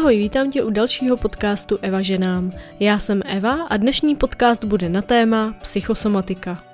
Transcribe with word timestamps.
Ahoj, 0.00 0.16
vítám 0.16 0.50
tě 0.50 0.62
u 0.62 0.70
dalšího 0.70 1.16
podcastu 1.16 1.78
Eva 1.82 2.02
ženám. 2.02 2.52
Já 2.80 2.98
jsem 2.98 3.22
Eva 3.26 3.62
a 3.62 3.76
dnešní 3.76 4.16
podcast 4.16 4.64
bude 4.64 4.88
na 4.88 5.02
téma 5.02 5.54
psychosomatika. 5.60 6.64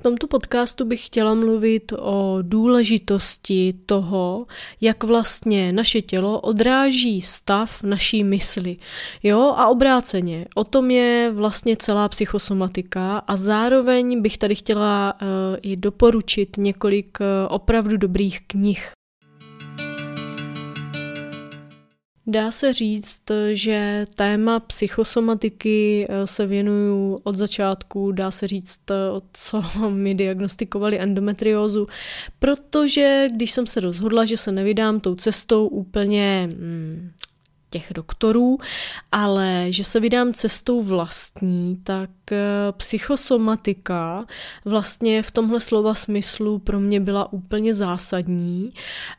V 0.00 0.02
tomto 0.02 0.26
podcastu 0.26 0.84
bych 0.84 1.06
chtěla 1.06 1.34
mluvit 1.34 1.92
o 1.98 2.38
důležitosti 2.42 3.74
toho, 3.86 4.46
jak 4.80 5.04
vlastně 5.04 5.72
naše 5.72 6.02
tělo 6.02 6.40
odráží 6.40 7.20
stav 7.20 7.82
naší 7.82 8.24
mysli. 8.24 8.76
Jo, 9.22 9.40
a 9.40 9.68
obráceně. 9.68 10.46
O 10.54 10.64
tom 10.64 10.90
je 10.90 11.30
vlastně 11.34 11.76
celá 11.76 12.08
psychosomatika 12.08 13.18
a 13.18 13.36
zároveň 13.36 14.22
bych 14.22 14.38
tady 14.38 14.54
chtěla 14.54 15.14
uh, 15.14 15.28
i 15.62 15.76
doporučit 15.76 16.56
několik 16.56 17.18
uh, 17.20 17.26
opravdu 17.54 17.96
dobrých 17.96 18.40
knih. 18.46 18.92
Dá 22.30 22.50
se 22.50 22.72
říct, 22.72 23.22
že 23.52 24.06
téma 24.14 24.60
psychosomatiky 24.60 26.06
eh, 26.08 26.26
se 26.26 26.46
věnuju 26.46 27.18
od 27.22 27.34
začátku, 27.34 28.12
dá 28.12 28.30
se 28.30 28.48
říct, 28.48 28.90
eh, 28.90 28.94
co 29.32 29.62
mi 29.90 30.14
diagnostikovali 30.14 31.00
endometriózu, 31.00 31.86
protože 32.38 33.28
když 33.32 33.52
jsem 33.52 33.66
se 33.66 33.80
rozhodla, 33.80 34.24
že 34.24 34.36
se 34.36 34.52
nevydám 34.52 35.00
tou 35.00 35.14
cestou 35.14 35.66
úplně 35.68 36.48
hmm, 36.52 37.10
těch 37.70 37.92
doktorů, 37.94 38.58
ale 39.12 39.66
že 39.70 39.84
se 39.84 40.00
vydám 40.00 40.32
cestou 40.32 40.82
vlastní, 40.82 41.80
tak 41.84 42.10
eh, 42.32 42.38
psychosomatika 42.76 44.26
vlastně 44.64 45.22
v 45.22 45.30
tomhle 45.30 45.60
slova 45.60 45.94
smyslu 45.94 46.58
pro 46.58 46.80
mě 46.80 47.00
byla 47.00 47.32
úplně 47.32 47.74
zásadní 47.74 48.72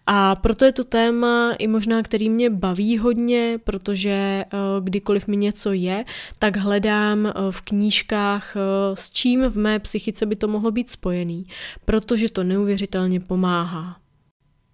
a 0.07 0.35
proto 0.35 0.65
je 0.65 0.71
to 0.71 0.83
téma 0.83 1.53
i 1.59 1.67
možná, 1.67 2.01
který 2.03 2.29
mě 2.29 2.49
baví 2.49 2.97
hodně, 2.97 3.59
protože 3.63 4.09
eh, 4.11 4.47
kdykoliv 4.81 5.27
mi 5.27 5.37
něco 5.37 5.73
je, 5.73 6.03
tak 6.39 6.57
hledám 6.57 7.25
eh, 7.27 7.33
v 7.49 7.61
knížkách, 7.61 8.55
s 8.93 9.11
čím 9.11 9.43
v 9.49 9.57
mé 9.57 9.79
psychice 9.79 10.25
by 10.25 10.35
to 10.35 10.47
mohlo 10.47 10.71
být 10.71 10.89
spojený, 10.89 11.45
protože 11.85 12.31
to 12.31 12.43
neuvěřitelně 12.43 13.19
pomáhá. 13.19 14.01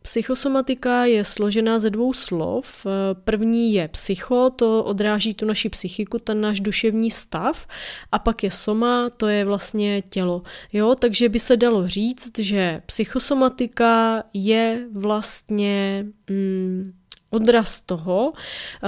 Psychosomatika 0.07 1.05
je 1.05 1.23
složená 1.23 1.79
ze 1.79 1.89
dvou 1.89 2.13
slov. 2.13 2.85
První 3.23 3.73
je 3.73 3.87
psycho, 3.87 4.49
to 4.55 4.83
odráží 4.83 5.33
tu 5.33 5.45
naši 5.45 5.69
psychiku, 5.69 6.19
ten 6.19 6.41
náš 6.41 6.59
duševní 6.59 7.11
stav, 7.11 7.67
a 8.11 8.19
pak 8.19 8.43
je 8.43 8.51
soma, 8.51 9.09
to 9.09 9.27
je 9.27 9.45
vlastně 9.45 10.01
tělo. 10.01 10.41
Jo, 10.73 10.95
takže 10.95 11.29
by 11.29 11.39
se 11.39 11.57
dalo 11.57 11.87
říct, 11.87 12.39
že 12.39 12.81
psychosomatika 12.85 14.23
je 14.33 14.87
vlastně 14.93 16.05
mm, 16.29 16.93
odraz 17.29 17.81
toho, 17.81 18.33
eh, 18.35 18.87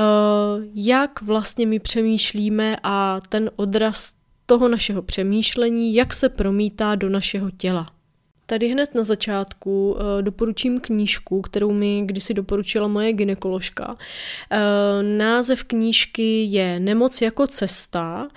jak 0.75 1.22
vlastně 1.22 1.66
my 1.66 1.80
přemýšlíme 1.80 2.78
a 2.84 3.20
ten 3.30 3.52
odraz 3.56 4.14
toho 4.45 4.67
našeho 4.67 5.02
přemýšlení, 5.02 5.95
jak 5.95 6.14
se 6.14 6.30
promítá 6.30 6.95
do 6.95 7.09
našeho 7.09 7.52
těla. 7.52 7.98
Tady 8.50 8.67
hned 8.67 8.95
na 8.95 9.03
začátku 9.03 9.92
uh, 9.92 10.00
doporučím 10.22 10.80
knížku, 10.80 11.42
kterou 11.42 11.73
mi 11.73 12.02
kdysi 12.05 12.33
doporučila 12.33 12.88
moje 12.88 13.14
ginekoložka. 13.14 13.89
Uh, 13.89 13.95
název 15.17 15.64
knížky 15.64 16.44
je 16.44 16.80
Nemoc 16.80 17.22
jako 17.22 17.47
cesta 17.47 18.28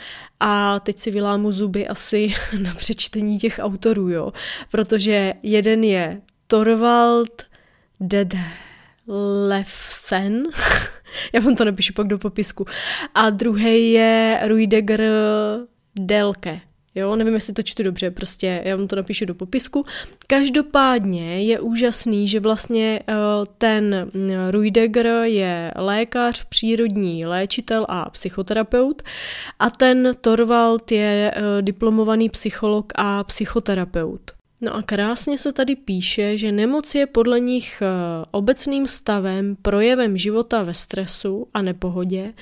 a 0.41 0.81
teď 0.81 0.99
si 0.99 1.11
vylámu 1.11 1.51
zuby 1.51 1.89
asi 1.89 2.35
na 2.63 2.75
přečtení 2.75 3.39
těch 3.39 3.61
autorů, 3.63 4.09
jo. 4.09 4.33
Protože 4.71 5.33
jeden 5.43 5.85
je 5.85 6.21
Torvald 6.47 7.43
Dedlefsen, 9.07 10.43
já 11.33 11.41
vám 11.41 11.57
to 11.57 11.65
napíšu 11.65 11.93
pak 11.93 12.07
do 12.07 12.19
popisku, 12.19 12.65
a 13.15 13.31
druhý 13.31 13.93
je 13.93 14.41
Ruideger 14.47 15.03
Delke. 15.99 16.61
Jo, 16.95 17.17
nevím, 17.17 17.35
jestli 17.35 17.53
to 17.53 17.63
čtu 17.63 17.83
dobře, 17.83 18.11
prostě 18.11 18.63
já 18.65 18.77
vám 18.77 18.89
to 18.89 18.97
napíšu 18.97 19.25
do 19.25 19.35
popisku. 19.35 19.85
Každopádně 20.27 21.43
je 21.43 21.61
úžasný, 21.61 22.29
že 22.29 22.41
vlastně 22.41 23.01
eh, 23.09 23.15
ten 23.59 24.11
mm, 24.15 24.31
Ruidegger 24.51 25.07
je 25.23 25.73
lékař, 25.77 26.45
přírodní 26.45 27.27
léčitel 27.27 27.87
a 27.89 28.11
psychoterapeut 28.11 29.03
a 29.59 29.71
ten 29.71 30.11
Torvald 30.21 30.93
je 30.93 31.35
eh, 31.37 31.63
diplomovaný 31.63 32.29
psycholog 32.29 32.93
a 32.95 33.25
psychoterapeut. 33.25 34.42
No 34.65 34.77
a 34.77 34.83
krásně 34.83 35.39
se 35.39 35.53
tady 35.53 35.77
píše, 35.77 36.37
že 36.37 36.53
nemoc 36.53 36.95
je 36.95 37.07
podle 37.07 37.41
nich 37.41 37.83
eh, 37.83 37.87
obecným 38.31 38.87
stavem, 38.89 39.57
projevem 39.63 40.17
života 40.17 40.63
ve 40.63 40.75
stresu 40.75 41.47
a 41.55 41.63
nepohodě 41.63 42.33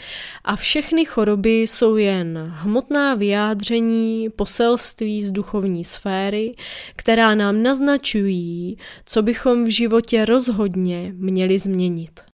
a 0.44 0.56
všechny 0.56 1.04
choroby 1.04 1.60
jsou 1.60 1.96
jen 1.96 2.52
hmotná 2.54 3.14
vyjádření 3.14 4.28
poselství 4.36 5.24
z 5.24 5.30
duchovní 5.30 5.84
sféry, 5.84 6.54
která 6.96 7.34
nám 7.34 7.62
naznačují, 7.62 8.76
co 9.04 9.22
bychom 9.22 9.64
v 9.64 9.68
životě 9.68 10.24
rozhodně 10.24 11.12
měli 11.16 11.58
změnit. 11.58 12.29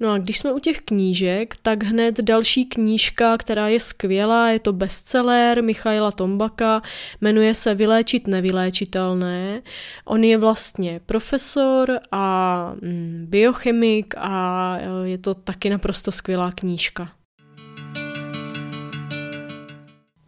No 0.00 0.12
a 0.12 0.18
když 0.18 0.38
jsme 0.38 0.52
u 0.52 0.58
těch 0.58 0.80
knížek, 0.80 1.54
tak 1.62 1.82
hned 1.82 2.20
další 2.20 2.66
knížka, 2.66 3.38
která 3.38 3.68
je 3.68 3.80
skvělá, 3.80 4.48
je 4.48 4.58
to 4.58 4.72
bestseller 4.72 5.62
Michaila 5.62 6.12
Tombaka, 6.12 6.82
jmenuje 7.20 7.54
se 7.54 7.74
Vyléčit 7.74 8.26
nevyléčitelné. 8.26 9.62
On 10.04 10.24
je 10.24 10.38
vlastně 10.38 11.00
profesor 11.06 12.00
a 12.12 12.72
mm, 12.82 13.26
biochemik 13.28 14.14
a 14.18 14.76
e, 14.78 15.08
je 15.08 15.18
to 15.18 15.34
taky 15.34 15.70
naprosto 15.70 16.12
skvělá 16.12 16.52
knížka. 16.52 17.08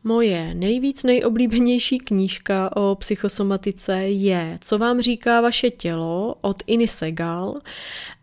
Moje 0.09 0.55
nejvíc 0.55 1.05
nejoblíbenější 1.05 1.99
knížka 1.99 2.77
o 2.77 2.95
psychosomatice 2.95 3.97
je 3.99 4.59
Co 4.61 4.79
vám 4.79 5.01
říká 5.01 5.41
vaše 5.41 5.71
tělo 5.71 6.35
od 6.41 6.63
Iny 6.67 6.89
Segal. 6.89 7.55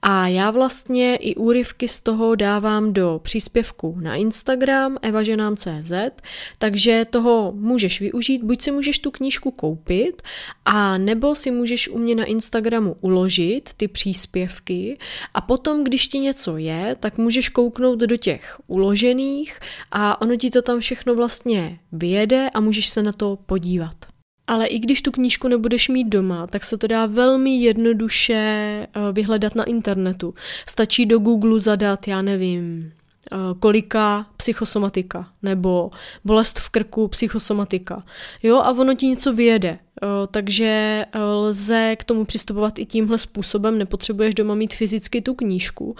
A 0.02 0.28
já 0.28 0.52
vlastně 0.52 1.16
i 1.16 1.36
úryvky 1.36 1.88
z 1.88 2.00
toho 2.00 2.36
dávám 2.36 2.94
do 2.94 3.20
příspěvku 3.24 3.98
na 4.02 4.16
Instagram 4.16 4.98
evaženám.cz, 5.02 5.92
takže 6.58 7.06
toho 7.10 7.54
můžeš 7.56 8.02
využít, 8.02 8.44
buď 8.44 8.62
si 8.62 8.72
můžeš 8.72 9.00
tu 9.00 9.12
knížku 9.12 9.52
koupit, 9.52 10.22
a 10.66 10.98
nebo 10.98 11.36
si 11.36 11.52
můžeš 11.52 11.90
u 11.90 11.98
mě 11.98 12.16
na 12.16 12.24
Instagramu 12.24 12.96
uložit 13.02 13.70
ty 13.78 13.88
příspěvky. 13.88 14.98
A 15.34 15.42
potom, 15.42 15.84
když 15.84 16.08
ti 16.08 16.20
něco 16.20 16.58
je, 16.58 16.96
tak 17.00 17.18
můžeš 17.18 17.50
kouknout 17.50 18.00
do 18.00 18.18
těch 18.18 18.58
uložených 18.68 19.60
a 19.92 20.22
ono 20.22 20.36
ti 20.36 20.50
to 20.50 20.62
tam 20.62 20.80
všechno 20.80 21.16
vlastně 21.16 21.75
vyjede 21.92 22.50
a 22.50 22.60
můžeš 22.60 22.88
se 22.88 23.04
na 23.04 23.12
to 23.12 23.38
podívat. 23.46 23.96
Ale 24.48 24.68
i 24.68 24.80
když 24.80 25.02
tu 25.02 25.12
knížku 25.12 25.48
nebudeš 25.48 25.90
mít 25.90 26.10
doma, 26.10 26.48
tak 26.48 26.64
se 26.64 26.78
to 26.78 26.88
dá 26.88 27.06
velmi 27.06 27.58
jednoduše 27.58 28.34
eh, 28.34 28.88
vyhledat 29.12 29.56
na 29.56 29.64
internetu. 29.64 30.34
Stačí 30.68 31.06
do 31.06 31.20
Google 31.20 31.62
zadat, 31.62 32.08
já 32.08 32.22
nevím, 32.22 32.92
eh, 33.32 33.38
kolika 33.60 34.28
psychosomatika 34.38 35.30
nebo 35.42 35.92
bolest 36.26 36.60
v 36.60 36.70
krku 36.70 37.08
psychosomatika. 37.08 38.04
Jo, 38.44 38.58
a 38.58 38.72
ono 38.72 38.94
ti 38.94 39.08
něco 39.08 39.34
vyjede. 39.34 39.70
Eh, 39.70 40.08
takže 40.32 41.06
lze 41.14 41.96
k 41.96 42.04
tomu 42.04 42.26
přistupovat 42.26 42.80
i 42.80 42.86
tímhle 42.86 43.18
způsobem, 43.18 43.78
nepotřebuješ 43.78 44.36
doma 44.36 44.56
mít 44.56 44.74
fyzicky 44.74 45.22
tu 45.22 45.34
knížku. 45.34 45.96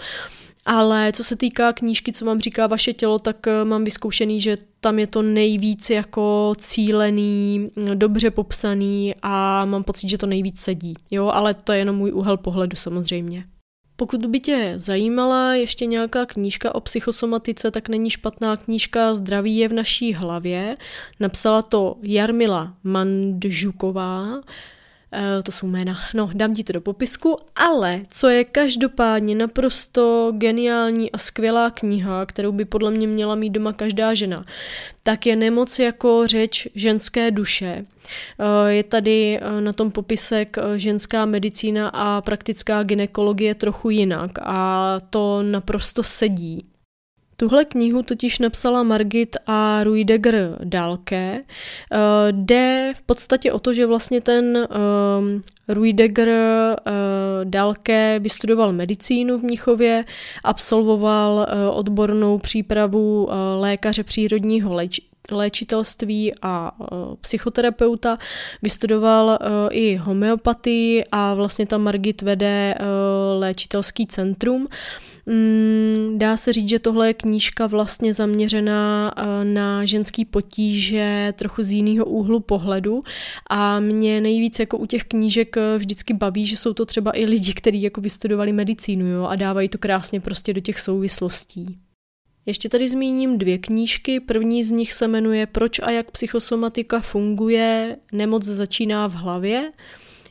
Ale 0.66 1.12
co 1.12 1.24
se 1.24 1.36
týká 1.36 1.72
knížky, 1.72 2.12
co 2.12 2.24
vám 2.24 2.40
říká 2.40 2.66
vaše 2.66 2.92
tělo, 2.92 3.18
tak 3.18 3.46
eh, 3.46 3.64
mám 3.64 3.84
vyzkoušený, 3.84 4.40
že 4.40 4.58
tam 4.80 4.98
je 4.98 5.06
to 5.06 5.22
nejvíc 5.22 5.90
jako 5.90 6.52
cílený, 6.58 7.70
dobře 7.94 8.30
popsaný 8.30 9.14
a 9.22 9.64
mám 9.64 9.84
pocit, 9.84 10.08
že 10.08 10.18
to 10.18 10.26
nejvíc 10.26 10.60
sedí. 10.60 10.94
Jo, 11.10 11.28
ale 11.28 11.54
to 11.54 11.72
je 11.72 11.78
jenom 11.78 11.96
můj 11.96 12.12
úhel 12.12 12.36
pohledu 12.36 12.76
samozřejmě. 12.76 13.44
Pokud 13.96 14.26
by 14.26 14.40
tě 14.40 14.74
zajímala 14.76 15.54
ještě 15.54 15.86
nějaká 15.86 16.26
knížka 16.26 16.74
o 16.74 16.80
psychosomatice, 16.80 17.70
tak 17.70 17.88
není 17.88 18.10
špatná 18.10 18.56
knížka 18.56 19.14
Zdraví 19.14 19.56
je 19.56 19.68
v 19.68 19.72
naší 19.72 20.14
hlavě. 20.14 20.76
Napsala 21.20 21.62
to 21.62 21.96
Jarmila 22.02 22.74
Mandžuková 22.84 24.40
to 25.42 25.52
jsou 25.52 25.66
jména. 25.66 25.98
No, 26.14 26.30
dám 26.34 26.54
ti 26.54 26.64
to 26.64 26.72
do 26.72 26.80
popisku, 26.80 27.38
ale 27.56 28.00
co 28.08 28.28
je 28.28 28.44
každopádně 28.44 29.34
naprosto 29.34 30.32
geniální 30.36 31.12
a 31.12 31.18
skvělá 31.18 31.70
kniha, 31.70 32.26
kterou 32.26 32.52
by 32.52 32.64
podle 32.64 32.90
mě 32.90 33.06
měla 33.06 33.34
mít 33.34 33.50
doma 33.50 33.72
každá 33.72 34.14
žena, 34.14 34.44
tak 35.02 35.26
je 35.26 35.36
Nemoc 35.36 35.78
jako 35.78 36.26
řeč 36.26 36.68
ženské 36.74 37.30
duše. 37.30 37.82
Eh, 38.38 38.72
je 38.72 38.82
tady 38.82 39.38
eh, 39.40 39.60
na 39.60 39.72
tom 39.72 39.90
popisek 39.90 40.56
ženská 40.76 41.24
medicína 41.24 41.88
a 41.88 42.20
praktická 42.20 42.82
ginekologie 42.82 43.54
trochu 43.54 43.90
jinak 43.90 44.30
a 44.42 44.98
to 45.10 45.42
naprosto 45.42 46.02
sedí. 46.02 46.75
Tuhle 47.36 47.64
knihu 47.64 48.02
totiž 48.02 48.38
napsala 48.38 48.82
Margit 48.82 49.36
a 49.46 49.84
Ruidegger 49.84 50.58
Dalke. 50.64 51.40
Eh, 51.40 51.98
jde 52.32 52.92
v 52.96 53.02
podstatě 53.02 53.52
o 53.52 53.58
to, 53.58 53.74
že 53.74 53.86
vlastně 53.86 54.20
ten 54.20 54.68
Ruidegger 55.68 56.28
Dalke 57.44 58.18
vystudoval 58.22 58.72
medicínu 58.72 59.38
v 59.38 59.42
Mnichově, 59.42 60.04
absolvoval 60.44 61.46
odbornou 61.72 62.38
přípravu 62.38 63.28
lékaře 63.60 64.02
přírodního 64.02 64.70
léč- 64.74 65.00
léčitelství 65.30 66.32
a 66.42 66.72
psychoterapeuta, 67.20 68.18
vystudoval 68.62 69.38
i 69.70 69.96
homeopatii 69.96 71.04
a 71.12 71.34
vlastně 71.34 71.66
tam 71.66 71.82
Margit 71.82 72.22
vede 72.22 72.74
léčitelský 73.38 74.06
centrum. 74.06 74.68
Mm, 75.26 76.18
dá 76.18 76.36
se 76.36 76.52
říct, 76.52 76.68
že 76.68 76.78
tohle 76.78 77.06
je 77.06 77.14
knížka 77.14 77.66
vlastně 77.66 78.14
zaměřená 78.14 79.14
na 79.42 79.84
ženský 79.84 80.24
potíže 80.24 81.32
trochu 81.36 81.62
z 81.62 81.70
jiného 81.70 82.04
úhlu 82.04 82.40
pohledu 82.40 83.00
a 83.50 83.80
mě 83.80 84.20
nejvíc 84.20 84.58
jako 84.58 84.78
u 84.78 84.86
těch 84.86 85.04
knížek 85.04 85.56
vždycky 85.78 86.14
baví, 86.14 86.46
že 86.46 86.56
jsou 86.56 86.74
to 86.74 86.86
třeba 86.86 87.18
i 87.18 87.24
lidi, 87.24 87.54
kteří 87.54 87.82
jako 87.82 88.00
vystudovali 88.00 88.52
medicínu 88.52 89.06
jo, 89.06 89.26
a 89.26 89.36
dávají 89.36 89.68
to 89.68 89.78
krásně 89.78 90.20
prostě 90.20 90.54
do 90.54 90.60
těch 90.60 90.80
souvislostí. 90.80 91.66
Ještě 92.46 92.68
tady 92.68 92.88
zmíním 92.88 93.38
dvě 93.38 93.58
knížky. 93.58 94.20
První 94.20 94.64
z 94.64 94.70
nich 94.70 94.92
se 94.92 95.08
jmenuje 95.08 95.46
Proč 95.46 95.78
a 95.78 95.90
jak 95.90 96.10
psychosomatika 96.10 97.00
funguje, 97.00 97.96
nemoc 98.12 98.44
začíná 98.44 99.06
v 99.06 99.12
hlavě. 99.12 99.72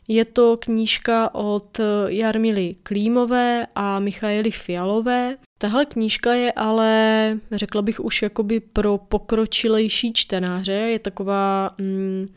Je 0.08 0.24
to 0.24 0.56
knížka 0.56 1.34
od 1.34 1.80
Jarmily 2.06 2.76
Klímové 2.82 3.66
a 3.74 3.98
Michaely 3.98 4.50
Fialové. 4.50 5.36
Tahle 5.58 5.84
knížka 5.86 6.34
je 6.34 6.52
ale, 6.52 7.38
řekla 7.52 7.82
bych 7.82 8.00
už 8.00 8.22
jakoby 8.22 8.60
pro 8.60 8.98
pokročilejší 8.98 10.12
čtenáře, 10.12 10.72
je 10.72 10.98
taková... 10.98 11.74
Mm, 11.78 12.28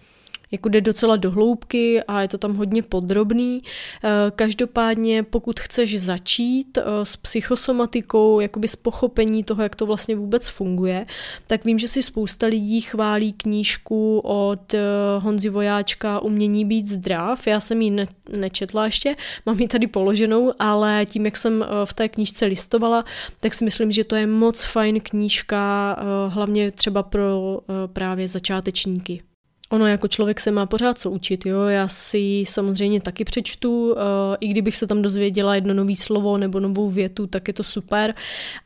jako 0.51 0.69
jde 0.69 0.81
docela 0.81 1.15
do 1.15 1.31
hloubky 1.31 2.03
a 2.03 2.21
je 2.21 2.27
to 2.27 2.37
tam 2.37 2.55
hodně 2.55 2.83
podrobný. 2.83 3.63
Eh, 4.03 4.09
každopádně, 4.35 5.23
pokud 5.23 5.59
chceš 5.59 6.01
začít 6.01 6.77
eh, 6.77 6.83
s 7.03 7.17
psychosomatikou, 7.17 8.39
jakoby 8.39 8.67
s 8.67 8.75
pochopení 8.75 9.43
toho, 9.43 9.63
jak 9.63 9.75
to 9.75 9.85
vlastně 9.85 10.15
vůbec 10.15 10.47
funguje, 10.47 11.05
tak 11.47 11.65
vím, 11.65 11.79
že 11.79 11.87
si 11.87 12.03
spousta 12.03 12.47
lidí 12.47 12.81
chválí 12.81 13.33
knížku 13.33 14.19
od 14.19 14.73
eh, 14.73 14.79
Honzi 15.19 15.49
Vojáčka 15.49 16.19
Umění 16.19 16.65
být 16.65 16.87
zdrav. 16.87 17.47
Já 17.47 17.59
jsem 17.59 17.81
ji 17.81 17.91
ne- 17.91 18.07
nečetla 18.37 18.85
ještě, 18.85 19.15
mám 19.45 19.59
ji 19.59 19.67
tady 19.67 19.87
položenou, 19.87 20.51
ale 20.59 21.05
tím, 21.05 21.25
jak 21.25 21.37
jsem 21.37 21.65
v 21.85 21.93
té 21.93 22.09
knížce 22.09 22.45
listovala, 22.45 23.05
tak 23.39 23.53
si 23.53 23.65
myslím, 23.65 23.91
že 23.91 24.03
to 24.03 24.15
je 24.15 24.27
moc 24.27 24.63
fajn 24.63 25.01
knížka, 25.01 25.95
hlavně 26.29 26.71
třeba 26.71 27.03
pro 27.03 27.59
právě 27.93 28.27
začátečníky. 28.27 29.21
Ono 29.71 29.87
jako 29.87 30.07
člověk 30.07 30.39
se 30.39 30.51
má 30.51 30.65
pořád 30.65 30.97
co 30.97 31.11
učit, 31.11 31.45
jo. 31.45 31.61
Já 31.61 31.87
si 31.87 32.43
samozřejmě 32.47 33.01
taky 33.01 33.25
přečtu, 33.25 33.91
uh, 33.91 33.97
i 34.39 34.47
kdybych 34.47 34.77
se 34.77 34.87
tam 34.87 35.01
dozvěděla 35.01 35.55
jedno 35.55 35.73
nový 35.73 35.95
slovo 35.95 36.37
nebo 36.37 36.59
novou 36.59 36.89
větu, 36.89 37.27
tak 37.27 37.47
je 37.47 37.53
to 37.53 37.63
super, 37.63 38.13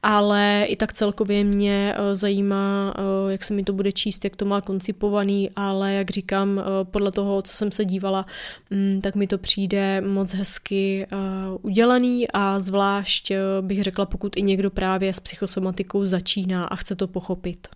ale 0.04 0.66
i 0.68 0.76
tak 0.76 0.94
celkově 0.94 1.44
mě 1.44 1.96
uh, 1.98 2.06
zajímá, 2.14 2.94
uh, 2.98 3.32
jak 3.32 3.44
se 3.44 3.54
mi 3.54 3.64
to 3.64 3.74
bude 3.74 3.92
číst, 3.92 4.24
jak 4.24 4.36
to 4.36 4.46
má 4.46 4.62
koncipovaný, 4.62 5.50
ale 5.56 5.94
jak 5.94 6.10
říkám, 6.10 6.64
podle 6.84 7.12
toho, 7.12 7.42
co 7.42 7.56
jsem 7.56 7.72
se 7.72 7.86
dívala, 7.86 8.26
um, 8.72 9.02
tak 9.02 9.16
mi 9.16 9.28
to 9.28 9.38
přijde 9.38 10.02
moc 10.02 10.34
hezky 10.34 11.08
udělaný 11.62 12.28
a 12.34 12.60
zvlášť 12.60 13.32
bych 13.62 13.84
řekla, 13.84 14.06
pokud 14.06 14.38
i 14.38 14.42
někdo 14.42 14.70
právě 14.70 15.14
s 15.14 15.20
psychosomatikou 15.20 16.06
začíná 16.06 16.66
a 16.66 16.76
chce 16.76 16.96
to 16.96 17.08
pochopit. 17.08 17.68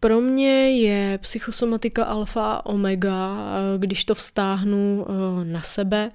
Pro 0.00 0.20
mě 0.20 0.70
je 0.70 1.18
psychosomatika 1.18 2.04
alfa 2.04 2.52
a 2.52 2.66
omega, 2.66 3.36
eh, 3.38 3.78
když 3.78 4.04
to 4.04 4.14
vztáhnu 4.14 5.06
eh, 5.08 5.44
na 5.44 5.60
sebe, 5.60 6.10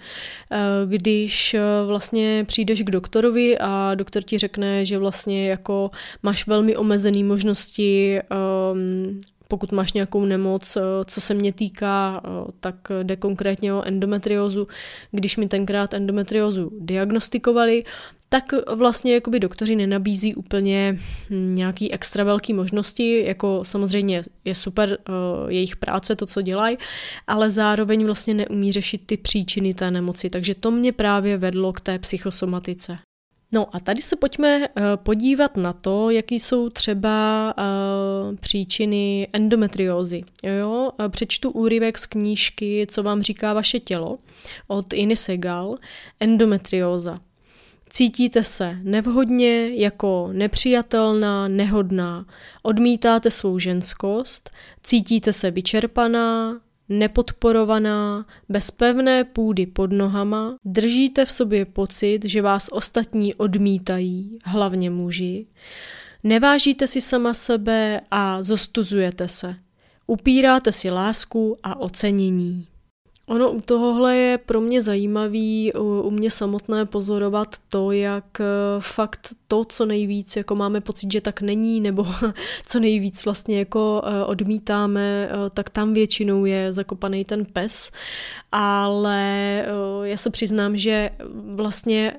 eh, 0.52 0.58
když 0.86 1.56
vlastně 1.86 2.44
přijdeš 2.48 2.82
k 2.82 2.92
doktorovi 2.92 3.58
a 3.58 3.96
doktor 3.96 4.24
ti 4.24 4.38
řekne, 4.38 4.86
že 4.86 4.98
vlastně 4.98 5.50
jako 5.50 5.92
máš 6.24 6.48
velmi 6.48 6.76
omezené 6.76 7.24
možnosti 7.24 8.20
ehm, 8.20 9.22
pokud 9.52 9.72
máš 9.72 9.94
nějakou 9.94 10.26
nemoc, 10.26 10.78
co 11.06 11.22
se 11.22 11.34
mě 11.34 11.54
týká, 11.54 12.24
tak 12.60 12.76
jde 13.04 13.16
konkrétně 13.16 13.74
o 13.74 13.84
endometriózu. 13.84 14.68
Když 15.12 15.38
mi 15.38 15.48
tenkrát 15.48 15.94
endometriózu 15.94 16.72
diagnostikovali, 16.80 17.84
tak 18.30 18.44
vlastně 18.76 19.14
jakoby 19.14 19.40
doktoři 19.40 19.76
nenabízí 19.76 20.36
úplně 20.36 20.98
nějaký 21.30 21.92
extra 21.92 22.24
velký 22.24 22.54
možnosti, 22.54 23.26
jako 23.28 23.60
samozřejmě 23.64 24.24
je 24.46 24.56
super 24.56 24.98
uh, 25.10 25.52
jejich 25.52 25.76
práce, 25.76 26.16
to, 26.16 26.26
co 26.26 26.42
dělají, 26.42 26.78
ale 27.28 27.50
zároveň 27.50 28.06
vlastně 28.06 28.34
neumí 28.34 28.72
řešit 28.72 29.02
ty 29.06 29.18
příčiny 29.18 29.74
té 29.74 29.92
nemoci, 29.92 30.30
takže 30.30 30.56
to 30.56 30.72
mě 30.72 30.92
právě 30.92 31.38
vedlo 31.38 31.74
k 31.74 31.82
té 31.82 32.00
psychosomatice. 32.00 32.98
No 33.52 33.76
a 33.76 33.80
tady 33.80 34.02
se 34.02 34.16
pojďme 34.16 34.60
uh, 34.60 34.84
podívat 34.96 35.58
na 35.58 35.74
to, 35.74 36.10
jaký 36.10 36.40
jsou 36.40 36.70
třeba 36.70 37.54
uh, 37.58 38.36
příčiny 38.36 39.28
endometriózy. 39.34 40.24
Jo? 40.44 40.92
Přečtu 41.10 41.52
úryvek 41.52 41.98
z 41.98 42.06
knížky 42.06 42.88
Co 42.90 43.04
vám 43.04 43.22
říká 43.22 43.54
vaše 43.54 43.80
tělo 43.80 44.18
od 44.68 44.94
Iny 44.94 45.16
Segal, 45.16 45.78
endometrióza. 46.20 47.20
Cítíte 47.90 48.44
se 48.44 48.78
nevhodně, 48.84 49.70
jako 49.76 50.30
nepřijatelná, 50.32 51.48
nehodná, 51.48 52.26
odmítáte 52.64 53.32
svou 53.32 53.60
ženskost, 53.60 54.50
cítíte 54.84 55.34
se 55.34 55.52
vyčerpaná, 55.52 56.62
nepodporovaná, 56.90 58.26
bez 58.50 58.72
pevné 58.72 59.24
půdy 59.24 59.66
pod 59.66 59.92
nohama, 59.92 60.56
držíte 60.66 61.26
v 61.26 61.32
sobě 61.32 61.66
pocit, 61.66 62.20
že 62.26 62.42
vás 62.42 62.70
ostatní 62.72 63.36
odmítají, 63.36 64.38
hlavně 64.44 64.90
muži, 64.90 65.48
nevážíte 66.24 66.88
si 66.88 67.02
sama 67.02 67.34
sebe 67.34 68.02
a 68.12 68.44
zostuzujete 68.44 69.28
se. 69.28 69.56
Upíráte 70.08 70.72
si 70.72 70.90
lásku 70.90 71.58
a 71.64 71.80
ocenění. 71.80 72.68
Ono 73.32 73.52
u 73.52 73.62
tohohle 73.62 74.18
je 74.18 74.38
pro 74.38 74.62
mě 74.62 74.82
zajímavý 74.82 75.74
u, 75.74 76.10
mě 76.10 76.32
samotné 76.32 76.86
pozorovat 76.86 77.56
to, 77.70 77.92
jak 77.92 78.40
eh, 78.40 78.46
fakt 78.80 79.36
to, 79.48 79.66
co 79.66 79.86
nejvíc 79.86 80.36
jako 80.36 80.56
máme 80.56 80.82
pocit, 80.82 81.12
že 81.12 81.22
tak 81.22 81.42
není, 81.42 81.82
nebo 81.82 82.06
co 82.68 82.80
nejvíc 82.80 83.26
vlastně 83.26 83.60
jako 83.60 84.02
eh, 84.06 84.26
odmítáme, 84.26 85.30
eh, 85.32 85.50
tak 85.50 85.70
tam 85.70 85.94
většinou 85.94 86.46
je 86.46 86.74
zakopaný 86.74 87.26
ten 87.26 87.46
pes. 87.46 87.92
Ale 88.52 89.66
já 90.04 90.18
se 90.18 90.30
přiznám, 90.30 90.78
že 90.78 91.10
vlastně 91.56 92.14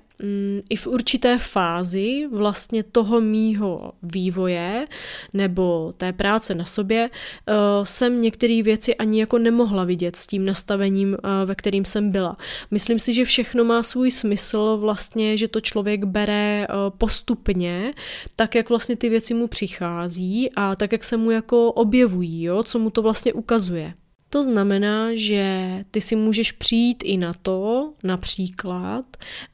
i 0.71 0.77
v 0.77 0.87
určité 0.87 1.39
fázi 1.39 2.27
vlastně 2.33 2.83
toho 2.83 3.21
mýho 3.21 3.93
vývoje 4.03 4.87
nebo 5.33 5.93
té 5.97 6.13
práce 6.13 6.55
na 6.55 6.65
sobě 6.65 7.11
uh, 7.11 7.55
jsem 7.85 8.21
některé 8.21 8.63
věci 8.63 8.95
ani 8.95 9.21
jako 9.21 9.39
nemohla 9.39 9.85
vidět 9.85 10.17
s 10.17 10.27
tím 10.27 10.45
nastavením, 10.45 11.09
uh, 11.09 11.19
ve 11.45 11.55
kterým 11.55 11.85
jsem 11.85 12.11
byla. 12.11 12.37
Myslím 12.71 12.99
si, 12.99 13.15
že 13.15 13.25
všechno 13.25 13.65
má 13.65 13.83
svůj 13.83 14.11
smysl 14.11 14.77
vlastně, 14.81 15.37
že 15.37 15.49
to 15.49 15.61
člověk 15.61 16.05
bere 16.05 16.67
uh, 16.69 16.99
postupně, 16.99 17.95
tak 18.37 18.55
jak 18.55 18.69
vlastně 18.69 18.97
ty 18.97 19.09
věci 19.09 19.35
mu 19.35 19.47
přichází 19.47 20.51
a 20.57 20.77
tak 20.77 20.93
jak 20.93 21.05
se 21.05 21.17
mu 21.17 21.31
jako 21.31 21.73
objevují, 21.73 22.43
jo, 22.43 22.63
co 22.63 22.79
mu 22.79 22.91
to 22.91 23.03
vlastně 23.03 23.33
ukazuje. 23.33 23.95
To 24.33 24.43
znamená, 24.43 25.09
že 25.15 25.69
ty 25.91 26.01
si 26.01 26.17
můžeš 26.17 26.53
přijít 26.53 27.03
i 27.05 27.17
na 27.17 27.33
to, 27.43 27.93
například, 28.03 29.05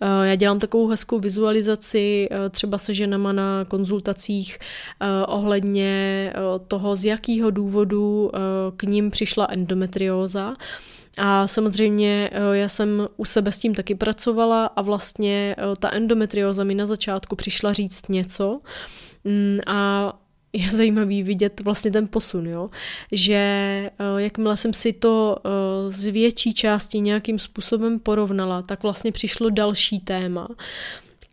eh, 0.01 0.29
já 0.29 0.35
dělám 0.35 0.59
takovou 0.59 0.89
hezkou 0.89 1.19
vizualizaci 1.19 2.29
eh, 2.31 2.51
třeba 2.51 2.79
se 2.79 2.95
ženama 2.95 3.33
na 3.33 3.65
konzultacích 3.65 4.59
eh, 4.59 5.27
ohledně 5.27 6.33
toho, 6.69 6.97
z 6.97 7.05
jakého 7.05 7.51
důvodu 7.51 8.31
k 8.77 8.83
ním 8.83 9.11
přišla 9.11 9.47
endometrióza. 9.51 10.53
A 11.19 11.47
samozřejmě 11.47 12.31
já 12.53 12.69
jsem 12.69 13.09
u 13.17 13.25
sebe 13.25 13.53
s 13.53 13.59
tím 13.59 13.75
taky 13.75 13.95
pracovala 13.95 14.67
a 14.67 14.83
vlastně 14.83 15.57
ta 15.79 15.91
endometrióza 15.93 16.65
mi 16.65 16.75
na 16.75 16.87
začátku 16.87 17.37
přišla 17.37 17.73
říct 17.73 18.09
něco 18.09 18.61
mm, 19.25 19.59
a 19.67 20.13
je 20.53 20.71
zajímavý 20.71 21.23
vidět 21.23 21.61
vlastně 21.61 21.91
ten 21.91 22.09
posun, 22.09 22.47
jo? 22.47 22.71
že 23.13 23.35
eh, 23.35 23.91
jakmile 24.17 24.57
jsem 24.57 24.75
si 24.75 24.93
to 24.93 25.37
eh, 25.39 25.91
z 25.91 26.07
větší 26.07 26.55
části 26.55 27.01
nějakým 27.01 27.39
způsobem 27.39 27.99
porovnala, 27.99 28.63
tak 28.63 28.83
vlastně 28.83 29.13
přišlo 29.13 29.51
další 29.51 30.01
téma, 30.01 30.49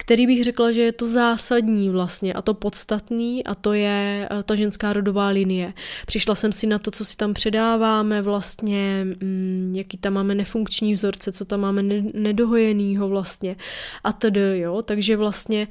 který 0.06 0.28
bych 0.28 0.44
řekla, 0.44 0.72
že 0.72 0.82
je 0.82 0.92
to 0.92 1.08
zásadní 1.08 1.90
vlastně 1.90 2.34
a 2.34 2.42
to 2.42 2.54
podstatný 2.54 3.44
a 3.44 3.56
to 3.56 3.74
je 3.74 4.28
eh, 4.32 4.44
ta 4.44 4.56
ženská 4.56 4.94
rodová 4.94 5.28
linie. 5.28 5.74
Přišla 6.06 6.36
jsem 6.36 6.52
si 6.52 6.68
na 6.68 6.80
to, 6.80 6.92
co 6.92 7.06
si 7.06 7.18
tam 7.18 7.34
předáváme 7.34 8.22
vlastně, 8.22 9.06
mm, 9.06 9.74
jaký 9.76 9.98
tam 9.98 10.14
máme 10.14 10.36
nefunkční 10.36 10.94
vzorce, 10.94 11.32
co 11.32 11.46
tam 11.46 11.60
máme 11.60 11.84
nedohojenýho 12.14 13.10
vlastně 13.10 13.56
a 14.04 14.14
tedy, 14.14 14.60
jo, 14.60 14.82
takže 14.82 15.18
vlastně 15.18 15.68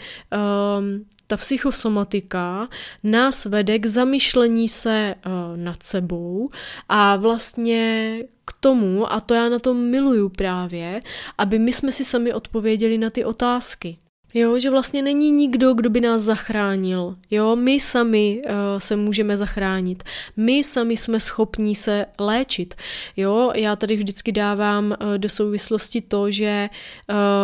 um, 0.79 1.05
ta 1.27 1.37
psychosomatika 1.37 2.69
nás 3.03 3.45
vede 3.45 3.79
k 3.79 3.87
zamyšlení 3.87 4.69
se 4.69 5.15
uh, 5.27 5.57
nad 5.57 5.83
sebou 5.83 6.49
a 6.89 7.17
vlastně 7.17 8.19
k 8.45 8.53
tomu, 8.61 9.13
a 9.13 9.21
to 9.21 9.35
já 9.35 9.49
na 9.49 9.59
tom 9.59 9.77
miluju 9.77 10.29
právě, 10.29 11.01
aby 11.39 11.59
my 11.59 11.73
jsme 11.73 11.93
si 11.93 12.05
sami 12.05 12.33
odpověděli 12.33 12.99
na 12.99 13.11
ty 13.11 13.25
otázky. 13.25 13.97
Jo, 14.37 14.59
že 14.59 14.71
vlastně 14.71 15.03
není 15.03 15.31
nikdo, 15.31 15.75
kdo 15.75 15.91
by 15.91 16.01
nás 16.01 16.23
zachránil. 16.23 17.17
Jo, 17.31 17.57
my 17.57 17.81
sami 17.81 18.43
uh, 18.45 18.53
se 18.79 18.97
můžeme 18.97 19.37
zachránit. 19.37 20.03
My 20.37 20.65
sami 20.65 20.97
jsme 20.97 21.21
schopní 21.21 21.75
se 21.75 22.07
léčit. 22.19 22.75
Jo, 23.17 23.53
já 23.55 23.77
tady 23.77 23.97
vždycky 23.97 24.33
dávám 24.33 24.85
uh, 24.85 25.19
do 25.19 25.29
souvislosti 25.29 26.01
to, 26.01 26.31
že 26.31 26.69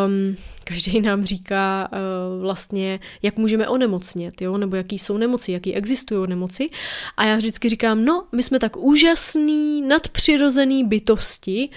um, 0.07 0.37
každý 0.65 1.01
nám 1.01 1.25
říká 1.25 1.89
uh, 1.93 2.43
vlastně, 2.43 3.01
jak 3.23 3.37
můžeme 3.37 3.69
onemocnět, 3.69 4.43
jo, 4.43 4.59
nebo 4.59 4.77
jaký 4.77 4.99
jsou 4.99 5.17
nemoci, 5.17 5.53
jaký 5.53 5.75
existují 5.75 6.29
nemoci. 6.29 6.69
A 7.17 7.25
já 7.25 7.37
vždycky 7.37 7.69
říkám, 7.69 8.05
no, 8.05 8.25
my 8.33 8.43
jsme 8.43 8.59
tak 8.59 8.77
úžasný, 8.77 9.83
nadpřirozený 9.83 10.85
bytosti, 10.85 11.69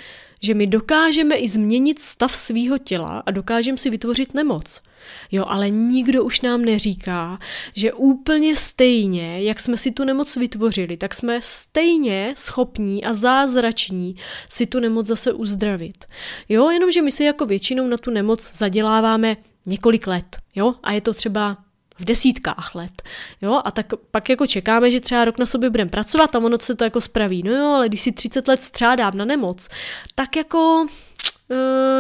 že 0.42 0.54
my 0.54 0.68
dokážeme 0.68 1.36
i 1.36 1.50
změnit 1.50 2.00
stav 2.00 2.38
svého 2.38 2.78
těla 2.78 3.24
a 3.26 3.32
dokážeme 3.32 3.78
si 3.78 3.90
vytvořit 3.90 4.34
nemoc. 4.34 4.82
Jo, 5.32 5.46
ale 5.48 5.70
nikdo 5.70 6.24
už 6.24 6.42
nám 6.42 6.66
neříká, 6.66 7.40
že 7.76 7.94
úplně 7.94 8.56
stejně, 8.56 9.42
jak 9.42 9.60
jsme 9.60 9.78
si 9.78 9.92
tu 9.92 10.04
nemoc 10.04 10.36
vytvořili, 10.36 10.98
tak 10.98 11.14
jsme 11.14 11.40
stejně 11.42 12.34
schopní 12.38 13.06
a 13.06 13.14
zázrační 13.14 14.16
si 14.50 14.66
tu 14.66 14.80
nemoc 14.80 15.06
zase 15.06 15.34
uzdravit. 15.34 16.06
Jo, 16.50 16.70
jenomže 16.70 17.02
my 17.02 17.12
si 17.12 17.24
jako 17.24 17.46
většinou 17.46 17.88
na 17.88 17.98
tu 17.98 18.12
nemoc 18.12 18.52
zaděláváme 18.54 19.38
několik 19.66 20.08
let, 20.08 20.38
jo, 20.56 20.74
a 20.84 20.92
je 20.92 21.02
to 21.02 21.14
třeba 21.14 21.58
v 22.00 22.06
desítkách 22.06 22.76
let. 22.76 23.02
Jo, 23.42 23.62
a 23.66 23.72
tak 23.72 23.94
pak 24.12 24.30
jako 24.30 24.48
čekáme, 24.48 24.92
že 24.92 25.00
třeba 25.00 25.26
rok 25.26 25.38
na 25.38 25.46
sobě 25.46 25.70
budeme 25.70 25.90
pracovat 25.90 26.36
a 26.36 26.40
ono 26.40 26.58
se 26.60 26.76
to 26.76 26.84
jako 26.84 27.02
spraví. 27.02 27.44
No 27.44 27.52
jo, 27.52 27.66
ale 27.66 27.88
když 27.88 28.02
si 28.02 28.12
30 28.12 28.48
let 28.48 28.64
střádám 28.64 29.18
na 29.18 29.26
nemoc, 29.26 29.70
tak 30.16 30.36
jako 30.36 30.88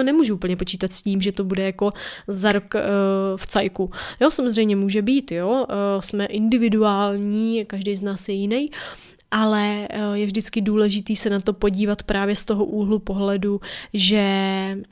nemůžu 0.04 0.36
úplně 0.36 0.56
počítat 0.56 0.94
s 0.94 1.02
tím, 1.02 1.22
že 1.22 1.32
to 1.32 1.44
bude 1.44 1.64
jako 1.64 1.90
za 2.28 2.52
rok 2.52 2.74
uh, 2.74 2.82
v 3.36 3.48
cajku. 3.48 3.92
Jo, 4.22 4.32
samozřejmě 4.32 4.76
může 4.76 5.02
být, 5.02 5.32
jo, 5.32 5.50
uh, 5.50 6.02
jsme 6.02 6.26
individuální, 6.26 7.66
každý 7.66 7.96
z 7.96 8.02
nás 8.02 8.30
je 8.30 8.36
jiný, 8.36 8.70
ale 9.32 9.88
je 10.14 10.26
vždycky 10.26 10.62
důležitý 10.62 11.16
se 11.16 11.30
na 11.30 11.40
to 11.40 11.54
podívat 11.54 12.04
právě 12.04 12.36
z 12.36 12.46
toho 12.46 12.66
úhlu 12.66 13.00
pohledu, 13.00 13.62
že 13.94 14.24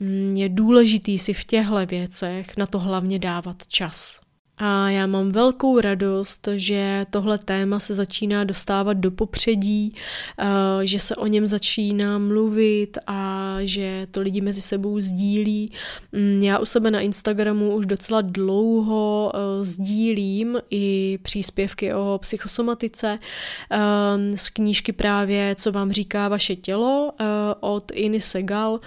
mm, 0.00 0.36
je 0.36 0.48
důležitý 0.48 1.18
si 1.18 1.34
v 1.34 1.44
těchto 1.44 1.86
věcech 1.86 2.56
na 2.56 2.66
to 2.66 2.78
hlavně 2.78 3.18
dávat 3.18 3.56
čas. 3.68 4.20
A 4.58 4.90
já 4.90 5.06
mám 5.06 5.32
velkou 5.32 5.80
radost, 5.80 6.48
že 6.56 7.06
tohle 7.10 7.38
téma 7.38 7.80
se 7.80 7.94
začíná 7.94 8.44
dostávat 8.44 8.92
do 8.92 9.10
popředí, 9.10 9.94
eh, 10.38 10.44
že 10.86 10.98
se 10.98 11.16
o 11.16 11.26
něm 11.26 11.46
začíná 11.46 12.18
mluvit 12.18 12.98
a 13.06 13.56
že 13.60 14.06
to 14.10 14.20
lidi 14.20 14.40
mezi 14.40 14.62
sebou 14.62 15.00
sdílí. 15.00 15.72
Mm, 16.12 16.42
já 16.42 16.58
u 16.58 16.64
sebe 16.64 16.90
na 16.90 17.00
Instagramu 17.00 17.74
už 17.74 17.86
docela 17.86 18.20
dlouho 18.20 19.32
eh, 19.34 19.64
sdílím 19.64 20.60
i 20.70 21.18
příspěvky 21.22 21.94
o 21.94 22.18
psychosomatice 22.22 23.18
eh, 23.70 24.36
z 24.36 24.50
knížky 24.50 24.92
právě 24.92 25.54
Co 25.58 25.72
vám 25.72 25.92
říká 25.92 26.28
vaše 26.28 26.56
tělo 26.56 27.12
od 27.60 27.92
Iny 27.94 28.20
Segal 28.20 28.80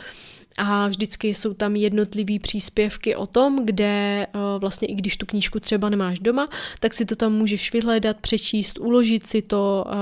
a 0.58 0.88
vždycky 0.88 1.28
jsou 1.28 1.54
tam 1.54 1.76
jednotlivý 1.76 2.40
příspěvky 2.40 3.16
o 3.16 3.28
tom, 3.28 3.66
kde 3.66 4.28
eh, 4.28 4.40
vlastně 4.60 4.88
i 4.88 4.96
když 4.96 5.18
tu 5.18 5.26
knížku 5.26 5.60
třeba 5.60 5.90
nemáš 5.90 6.20
doma, 6.20 6.50
tak 6.80 6.94
si 6.94 7.06
to 7.06 7.16
tam 7.16 7.34
můžeš 7.34 7.74
vyhledat, 7.74 8.18
přečíst, 8.18 8.80
uložit 8.80 9.28
si 9.28 9.42
to 9.42 9.86
eh, 9.88 9.94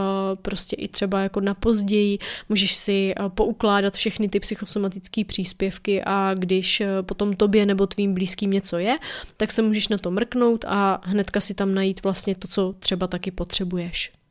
prostě 0.41 0.75
i 0.75 0.88
třeba 0.88 1.19
jako 1.22 1.41
na 1.41 1.53
později, 1.53 2.17
můžeš 2.50 2.74
si 2.75 3.13
eh, 3.17 3.29
poukládat 3.29 3.93
všechny 3.93 4.29
ty 4.29 4.39
psychosomatické 4.39 5.25
příspěvky 5.25 6.03
a 6.05 6.33
když 6.33 6.81
potom 7.01 7.36
tobě 7.36 7.65
nebo 7.65 7.88
tvým 7.88 8.13
blízkým 8.13 8.51
něco 8.51 8.77
je, 8.77 8.95
tak 9.38 9.51
se 9.51 9.62
můžeš 9.62 9.88
na 9.88 9.98
to 9.98 10.12
mrknout 10.12 10.65
a 10.67 11.01
hnedka 11.03 11.41
si 11.41 11.53
tam 11.53 11.74
najít 11.74 12.03
vlastně 12.03 12.36
to, 12.36 12.48
co 12.48 12.75
třeba 12.79 13.07
taky 13.07 13.31
potřebuješ. 13.31 14.23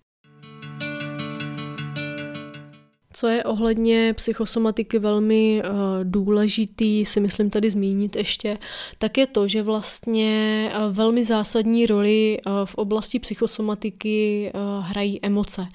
Co 3.23 3.29
je 3.29 3.45
ohledně 3.45 4.15
psychosomatiky 4.17 4.99
velmi 4.99 5.63
uh, 5.65 5.75
důležitý, 6.03 7.07
si 7.07 7.21
myslím 7.21 7.51
tady 7.51 7.71
zmínit 7.71 8.17
ještě, 8.17 8.59
tak 8.99 9.19
je 9.19 9.27
to, 9.27 9.49
že 9.49 9.63
vlastně 9.63 10.73
uh, 10.75 10.95
velmi 10.95 11.25
zásadní 11.25 11.87
roli 11.87 12.39
uh, 12.47 12.53
v 12.65 12.75
oblasti 12.75 13.19
psychosomatiky 13.19 14.53
hrají 14.81 15.19
emoce. 15.23 15.67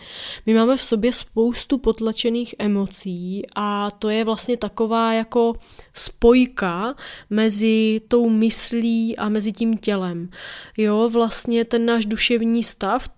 My 0.46 0.54
máme 0.54 0.78
v 0.78 0.82
sobě 0.82 1.14
spoustu 1.14 1.78
potlačených 1.78 2.56
emocí 2.60 3.44
a 3.56 3.92
to 3.92 4.10
je 4.10 4.26
vlastně 4.26 4.58
taková 4.58 5.14
jako 5.14 5.54
spojka 5.94 6.96
mezi 7.30 8.02
tou 8.08 8.30
myslí 8.30 9.18
a 9.18 9.30
mezi 9.30 9.52
tím 9.52 9.78
tělem. 9.78 10.30
Jo, 10.78 11.10
vlastně 11.10 11.66
ten 11.66 11.86
náš 11.86 12.06
duševní 12.06 12.64
stav 12.64 13.10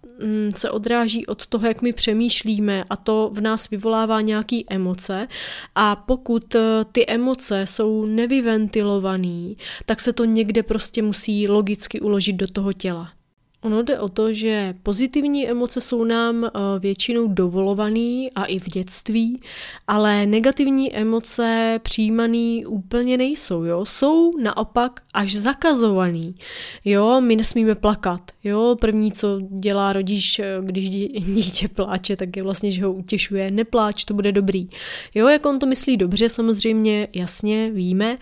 se 0.55 0.71
odráží 0.71 1.25
od 1.25 1.47
toho, 1.47 1.67
jak 1.67 1.81
my 1.81 1.93
přemýšlíme 1.93 2.83
a 2.89 2.95
to 2.95 3.29
v 3.33 3.41
nás 3.41 3.69
vyvolává 3.69 4.21
nějaký 4.21 4.65
emoce 4.69 5.27
a 5.75 5.95
pokud 5.95 6.55
eh, 6.55 6.61
ty 6.91 7.05
emoce 7.07 7.67
jsou 7.67 8.05
nevyventilovaný, 8.05 9.57
tak 9.85 10.01
se 10.01 10.13
to 10.13 10.25
někde 10.25 10.63
prostě 10.63 11.01
musí 11.01 11.47
logicky 11.47 12.01
uložit 12.01 12.35
do 12.35 12.47
toho 12.47 12.73
těla. 12.73 13.18
Ono 13.61 13.83
jde 13.83 13.99
o 13.99 14.09
to, 14.09 14.33
že 14.33 14.73
pozitivní 14.83 15.49
emoce 15.49 15.81
jsou 15.81 16.03
nám 16.03 16.45
eh, 16.45 16.49
většinou 16.79 17.27
dovolované 17.27 18.29
a 18.35 18.45
i 18.45 18.59
v 18.59 18.69
dětství, 18.69 19.41
ale 19.87 20.25
negativní 20.25 20.95
emoce 20.95 21.79
přijímaný 21.83 22.65
úplně 22.65 23.17
nejsou, 23.17 23.63
jo. 23.63 23.85
Jsou 23.85 24.37
naopak 24.37 25.01
až 25.13 25.35
zakazovaný. 25.35 26.35
Jo, 26.85 27.21
my 27.21 27.35
nesmíme 27.35 27.75
plakat. 27.75 28.31
Jo, 28.43 28.77
první, 28.81 29.11
co 29.11 29.39
dělá 29.59 29.93
rodič, 29.93 30.39
eh, 30.39 30.45
když 30.61 30.89
dítě 31.35 31.67
pláče, 31.67 32.15
tak 32.15 32.37
je 32.37 32.43
vlastně, 32.43 32.71
že 32.71 32.85
ho 32.85 32.93
utěšuje. 32.93 33.51
Nepláč, 33.51 34.05
to 34.05 34.13
bude 34.13 34.31
dobrý. 34.31 34.69
Jo, 35.15 35.27
jak 35.27 35.45
on 35.45 35.59
to 35.59 35.65
myslí 35.65 35.97
dobře, 35.97 36.29
samozřejmě, 36.29 37.07
jasně, 37.15 37.71
víme. 37.71 38.17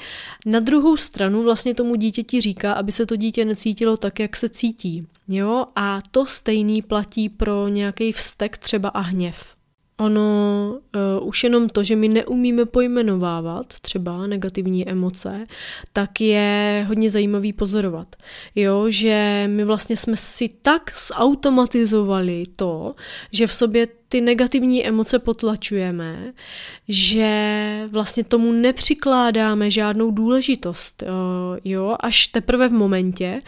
Na 0.46 0.60
druhou 0.60 0.98
stranu 0.98 1.44
vlastně 1.44 1.74
tomu 1.74 1.96
dítěti 1.96 2.42
říká, 2.42 2.74
aby 2.74 2.92
se 2.92 3.06
to 3.06 3.16
dítě 3.16 3.46
necítilo 3.46 3.98
tak, 3.98 4.20
jak 4.20 4.36
se 4.36 4.50
cítí. 4.50 5.02
Jo, 5.28 5.66
a 5.76 6.02
to 6.12 6.26
stejný 6.26 6.82
platí 6.82 7.30
pro 7.30 7.68
nějaký 7.68 8.12
vztek 8.12 8.58
třeba 8.58 8.90
a 8.90 9.00
hněv. 9.00 9.58
Ono 10.00 10.80
uh, 11.20 11.28
už 11.28 11.44
jenom 11.44 11.70
to, 11.70 11.84
že 11.84 11.96
my 11.96 12.08
neumíme 12.08 12.66
pojmenovávat 12.66 13.80
třeba 13.80 14.28
negativní 14.28 14.90
emoce, 14.90 15.46
tak 15.94 16.22
je 16.22 16.86
hodně 16.88 17.12
zajímavý 17.12 17.54
pozorovat. 17.54 18.16
Jo, 18.56 18.86
že 18.90 19.44
my 19.48 19.64
vlastně 19.66 19.98
jsme 19.98 20.18
si 20.18 20.50
tak 20.50 20.92
zautomatizovali 21.08 22.44
to, 22.56 22.96
že 23.32 23.48
v 23.48 23.54
sobě 23.54 23.88
ty 24.10 24.22
negativní 24.22 24.88
emoce 24.88 25.20
potlačujeme, 25.20 26.34
že 26.88 27.30
vlastně 27.92 28.24
tomu 28.24 28.52
nepřikládáme 28.52 29.72
žádnou 29.72 30.12
důležitost. 30.12 31.04
Eh, 31.04 31.08
jo, 31.64 31.96
až 32.00 32.28
teprve 32.28 32.68
v 32.68 32.74
momentě, 32.74 33.42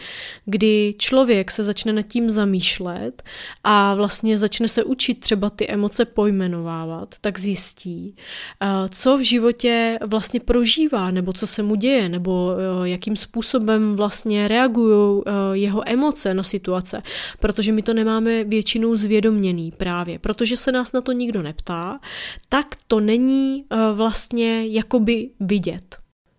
kdy 0.44 0.94
člověk 0.98 1.50
se 1.50 1.64
začne 1.64 1.92
nad 1.92 2.02
tím 2.02 2.30
zamýšlet 2.30 3.22
a 3.64 3.94
vlastně 3.94 4.38
začne 4.38 4.68
se 4.68 4.84
učit 4.84 5.20
třeba 5.20 5.50
ty 5.50 5.68
emoce 5.68 6.04
pojmenovávat, 6.04 7.14
tak 7.20 7.38
zjistí, 7.38 8.16
eh, 8.62 8.66
co 8.88 9.18
v 9.18 9.20
životě 9.20 9.98
vlastně 10.06 10.40
prožívá, 10.40 11.10
nebo 11.10 11.32
co 11.32 11.46
se 11.46 11.62
mu 11.62 11.74
děje, 11.74 12.08
nebo 12.08 12.52
eh, 12.52 12.88
jakým 12.88 13.16
způsobem 13.16 13.96
vlastně 13.96 14.48
reagují 14.48 15.22
jeho 15.52 15.82
emoce 15.86 16.34
na 16.34 16.42
situace, 16.42 17.02
protože 17.40 17.72
my 17.72 17.82
to 17.82 17.94
nemáme 17.94 18.44
většinou 18.44 18.96
zvědoměný 18.96 19.72
právě, 19.76 20.18
protože 20.18 20.49
protože 20.50 20.56
se 20.56 20.72
nás 20.72 20.92
na 20.92 21.00
to 21.00 21.12
nikdo 21.12 21.42
neptá, 21.42 22.00
tak 22.48 22.66
to 22.88 23.00
není 23.00 23.64
uh, 23.70 23.96
vlastně 23.96 24.66
jakoby 24.66 25.30
vidět. 25.40 25.96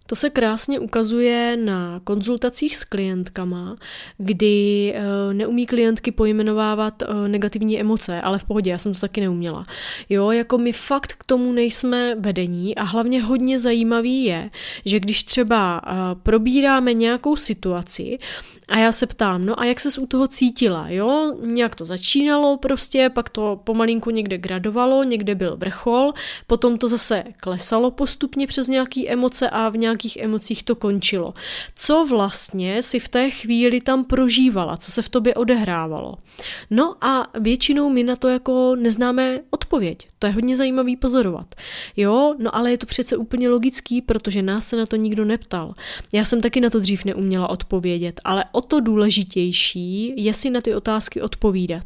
To 0.07 0.15
se 0.15 0.29
krásně 0.29 0.79
ukazuje 0.79 1.57
na 1.57 2.01
konzultacích 2.03 2.77
s 2.77 2.83
klientkama, 2.83 3.75
kdy 4.17 4.93
uh, 4.95 5.33
neumí 5.33 5.65
klientky 5.65 6.11
pojmenovávat 6.11 7.01
uh, 7.01 7.27
negativní 7.27 7.79
emoce, 7.79 8.21
ale 8.21 8.39
v 8.39 8.43
pohodě, 8.43 8.71
já 8.71 8.77
jsem 8.77 8.93
to 8.93 8.99
taky 8.99 9.21
neuměla. 9.21 9.65
Jo, 10.09 10.31
jako 10.31 10.57
my 10.57 10.73
fakt 10.73 11.13
k 11.13 11.23
tomu 11.23 11.51
nejsme 11.51 12.15
vedení 12.15 12.75
a 12.75 12.83
hlavně 12.83 13.21
hodně 13.23 13.59
zajímavý 13.59 14.23
je, 14.23 14.49
že 14.85 14.99
když 14.99 15.23
třeba 15.23 15.81
probíráme 16.23 16.93
nějakou 16.93 17.35
situaci 17.35 18.19
a 18.67 18.77
já 18.77 18.91
se 18.91 19.07
ptám, 19.07 19.45
no 19.45 19.59
a 19.59 19.65
jak 19.65 19.79
ses 19.79 19.97
u 19.97 20.05
toho 20.05 20.27
cítila, 20.27 20.89
jo? 20.89 21.33
Nějak 21.41 21.75
to 21.75 21.85
začínalo 21.85 22.57
prostě, 22.57 23.09
pak 23.09 23.29
to 23.29 23.61
pomalinku 23.63 24.09
někde 24.09 24.37
gradovalo, 24.37 25.03
někde 25.03 25.35
byl 25.35 25.57
vrchol, 25.57 26.13
potom 26.47 26.77
to 26.77 26.89
zase 26.89 27.23
klesalo 27.37 27.91
postupně 27.91 28.47
přes 28.47 28.67
nějaké 28.67 29.07
emoce 29.07 29.49
a 29.49 29.69
v 29.69 29.77
nějakých 29.77 30.17
emocích 30.17 30.63
to 30.63 30.75
končilo. 30.75 31.33
Co 31.75 32.05
vlastně 32.09 32.83
si 32.83 32.99
v 32.99 33.09
té 33.09 33.29
chvíli 33.29 33.81
tam 33.81 34.05
prožívala, 34.05 34.77
co 34.77 34.91
se 34.91 35.01
v 35.01 35.09
tobě 35.09 35.33
odehrávalo? 35.33 36.13
No 36.69 36.95
a 37.01 37.27
většinou 37.39 37.89
my 37.89 38.03
na 38.03 38.15
to 38.15 38.27
jako 38.27 38.75
neznáme 38.75 39.39
odpověď. 39.49 40.07
To 40.19 40.27
je 40.27 40.33
hodně 40.33 40.57
zajímavý 40.57 40.95
pozorovat. 40.95 41.55
Jo, 41.97 42.35
no 42.39 42.55
ale 42.55 42.71
je 42.71 42.77
to 42.77 42.85
přece 42.85 43.17
úplně 43.17 43.49
logický, 43.49 44.01
protože 44.01 44.41
nás 44.41 44.67
se 44.67 44.77
na 44.77 44.85
to 44.85 44.95
nikdo 44.95 45.25
neptal. 45.25 45.73
Já 46.11 46.25
jsem 46.25 46.41
taky 46.41 46.61
na 46.61 46.69
to 46.69 46.79
dřív 46.79 47.05
neuměla 47.05 47.49
odpovědět, 47.49 48.21
ale 48.23 48.45
o 48.51 48.62
to 48.62 48.79
důležitější 48.79 50.13
je 50.17 50.34
si 50.34 50.50
na 50.50 50.62
ty 50.62 50.75
otázky 50.75 51.22
odpovídat. 51.22 51.84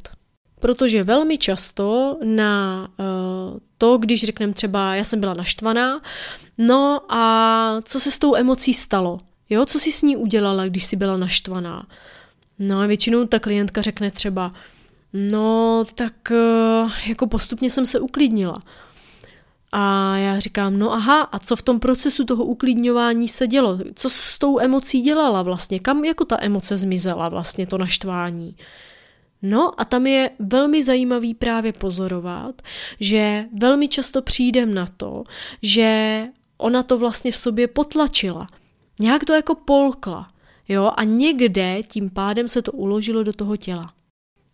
Protože 0.59 1.03
velmi 1.03 1.37
často 1.37 2.17
na 2.23 2.87
uh, 2.99 3.59
to, 3.77 3.97
když 3.97 4.23
řekneme 4.23 4.53
třeba, 4.53 4.95
já 4.95 5.03
jsem 5.03 5.19
byla 5.19 5.33
naštvaná, 5.33 6.01
no 6.57 7.01
a 7.09 7.81
co 7.83 7.99
se 7.99 8.11
s 8.11 8.19
tou 8.19 8.35
emocí 8.35 8.73
stalo? 8.73 9.17
Jo, 9.49 9.65
co 9.65 9.79
si 9.79 9.91
s 9.91 10.01
ní 10.01 10.17
udělala, 10.17 10.65
když 10.65 10.85
jsi 10.85 10.95
byla 10.95 11.17
naštvaná? 11.17 11.87
No 12.59 12.79
a 12.79 12.85
většinou 12.85 13.25
ta 13.25 13.39
klientka 13.39 13.81
řekne 13.81 14.11
třeba, 14.11 14.53
no 15.13 15.83
tak 15.95 16.13
uh, 16.31 16.91
jako 17.07 17.27
postupně 17.27 17.71
jsem 17.71 17.85
se 17.85 17.99
uklidnila. 17.99 18.61
A 19.77 20.17
já 20.17 20.39
říkám, 20.39 20.79
no 20.79 20.93
aha, 20.93 21.21
a 21.21 21.39
co 21.39 21.55
v 21.55 21.61
tom 21.61 21.79
procesu 21.79 22.25
toho 22.25 22.43
uklidňování 22.45 23.27
se 23.27 23.47
dělo? 23.47 23.79
Co 23.95 24.09
s 24.09 24.37
tou 24.37 24.59
emocí 24.59 25.01
dělala 25.01 25.41
vlastně? 25.41 25.79
Kam 25.79 26.05
jako 26.05 26.25
ta 26.25 26.37
emoce 26.39 26.77
zmizela 26.77 27.29
vlastně, 27.29 27.67
to 27.67 27.77
naštvání? 27.77 28.55
No 29.41 29.81
a 29.81 29.85
tam 29.85 30.07
je 30.07 30.29
velmi 30.39 30.83
zajímavý 30.83 31.33
právě 31.33 31.73
pozorovat, 31.73 32.61
že 32.99 33.45
velmi 33.59 33.87
často 33.87 34.21
přijdem 34.21 34.73
na 34.73 34.85
to, 34.97 35.23
že 35.61 36.21
ona 36.57 36.83
to 36.83 36.97
vlastně 36.97 37.31
v 37.31 37.37
sobě 37.37 37.67
potlačila. 37.67 38.47
Nějak 38.99 39.25
to 39.25 39.33
jako 39.33 39.55
polkla. 39.55 40.27
Jo, 40.67 40.91
a 40.97 41.03
někde 41.03 41.83
tím 41.87 42.09
pádem 42.09 42.47
se 42.47 42.61
to 42.61 42.71
uložilo 42.71 43.23
do 43.23 43.33
toho 43.33 43.57
těla. 43.57 43.89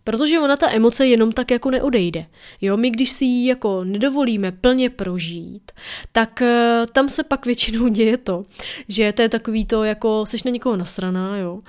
Protože 0.03 0.39
ona 0.39 0.57
ta 0.57 0.71
emoce 0.71 1.07
jenom 1.07 1.31
tak 1.31 1.51
jako 1.51 1.71
neodejde. 1.71 2.25
Jo, 2.61 2.77
my 2.77 2.89
když 2.89 3.09
si 3.09 3.25
ji 3.25 3.47
jako 3.47 3.83
nedovolíme 3.83 4.51
plně 4.51 4.89
prožít, 4.89 5.71
tak 6.11 6.41
uh, 6.41 6.85
tam 6.91 7.09
se 7.09 7.23
pak 7.23 7.45
většinou 7.45 7.87
děje 7.87 8.17
to, 8.17 8.43
že 8.87 9.13
to 9.13 9.21
je 9.21 9.29
takový 9.29 9.65
to, 9.65 9.83
jako 9.83 10.25
seš 10.25 10.43
na 10.43 10.51
někoho 10.51 10.77
nasraná, 10.77 11.37
jo, 11.37 11.59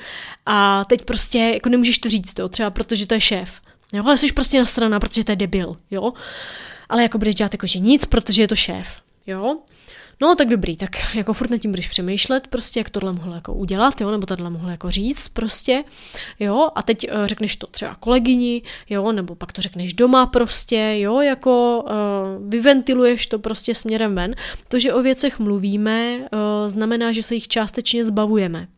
a 0.46 0.84
teď 0.84 1.04
prostě 1.04 1.38
jako 1.38 1.68
nemůžeš 1.68 1.98
to 1.98 2.08
říct, 2.08 2.38
jo, 2.38 2.48
třeba 2.48 2.70
protože 2.70 3.06
to 3.06 3.14
je 3.14 3.20
šéf, 3.20 3.60
jo, 3.92 4.04
ale 4.06 4.16
jsi 4.16 4.32
prostě 4.32 4.58
nasraná, 4.58 5.00
protože 5.00 5.24
to 5.24 5.32
je 5.32 5.36
debil, 5.36 5.74
jo, 5.90 6.12
ale 6.88 7.02
jako 7.02 7.18
budeš 7.18 7.34
dělat 7.34 7.54
jako, 7.54 7.66
že 7.66 7.78
nic, 7.78 8.06
protože 8.06 8.42
je 8.42 8.48
to 8.48 8.56
šéf, 8.56 8.88
jo, 9.26 9.58
No 10.22 10.34
tak 10.34 10.48
dobrý, 10.48 10.76
tak 10.76 10.90
jako 11.14 11.32
furt 11.32 11.50
nad 11.50 11.58
tím 11.58 11.70
budeš 11.70 11.88
přemýšlet, 11.88 12.46
prostě 12.46 12.80
jak 12.80 12.90
tohle 12.90 13.12
mohl 13.12 13.34
jako 13.34 13.54
udělat, 13.54 14.00
jo, 14.00 14.10
nebo 14.10 14.26
tohle 14.26 14.50
mohl 14.50 14.70
jako 14.70 14.90
říct 14.90 15.28
prostě, 15.28 15.84
jo, 16.40 16.70
a 16.74 16.82
teď 16.82 17.06
uh, 17.10 17.24
řekneš 17.24 17.56
to 17.56 17.66
třeba 17.66 17.94
kolegyni, 17.94 18.62
jo, 18.90 19.12
nebo 19.12 19.34
pak 19.34 19.52
to 19.52 19.62
řekneš 19.62 19.94
doma 19.94 20.26
prostě, 20.26 20.94
jo, 20.98 21.20
jako 21.20 21.84
uh, 21.84 22.50
vyventiluješ 22.50 23.26
to 23.26 23.38
prostě 23.38 23.74
směrem 23.74 24.14
ven. 24.14 24.34
To, 24.68 24.78
že 24.78 24.94
o 24.94 25.02
věcech 25.02 25.38
mluvíme, 25.38 26.18
uh, 26.18 26.28
znamená, 26.66 27.12
že 27.12 27.22
se 27.22 27.34
jich 27.34 27.48
částečně 27.48 28.04
zbavujeme. 28.04 28.68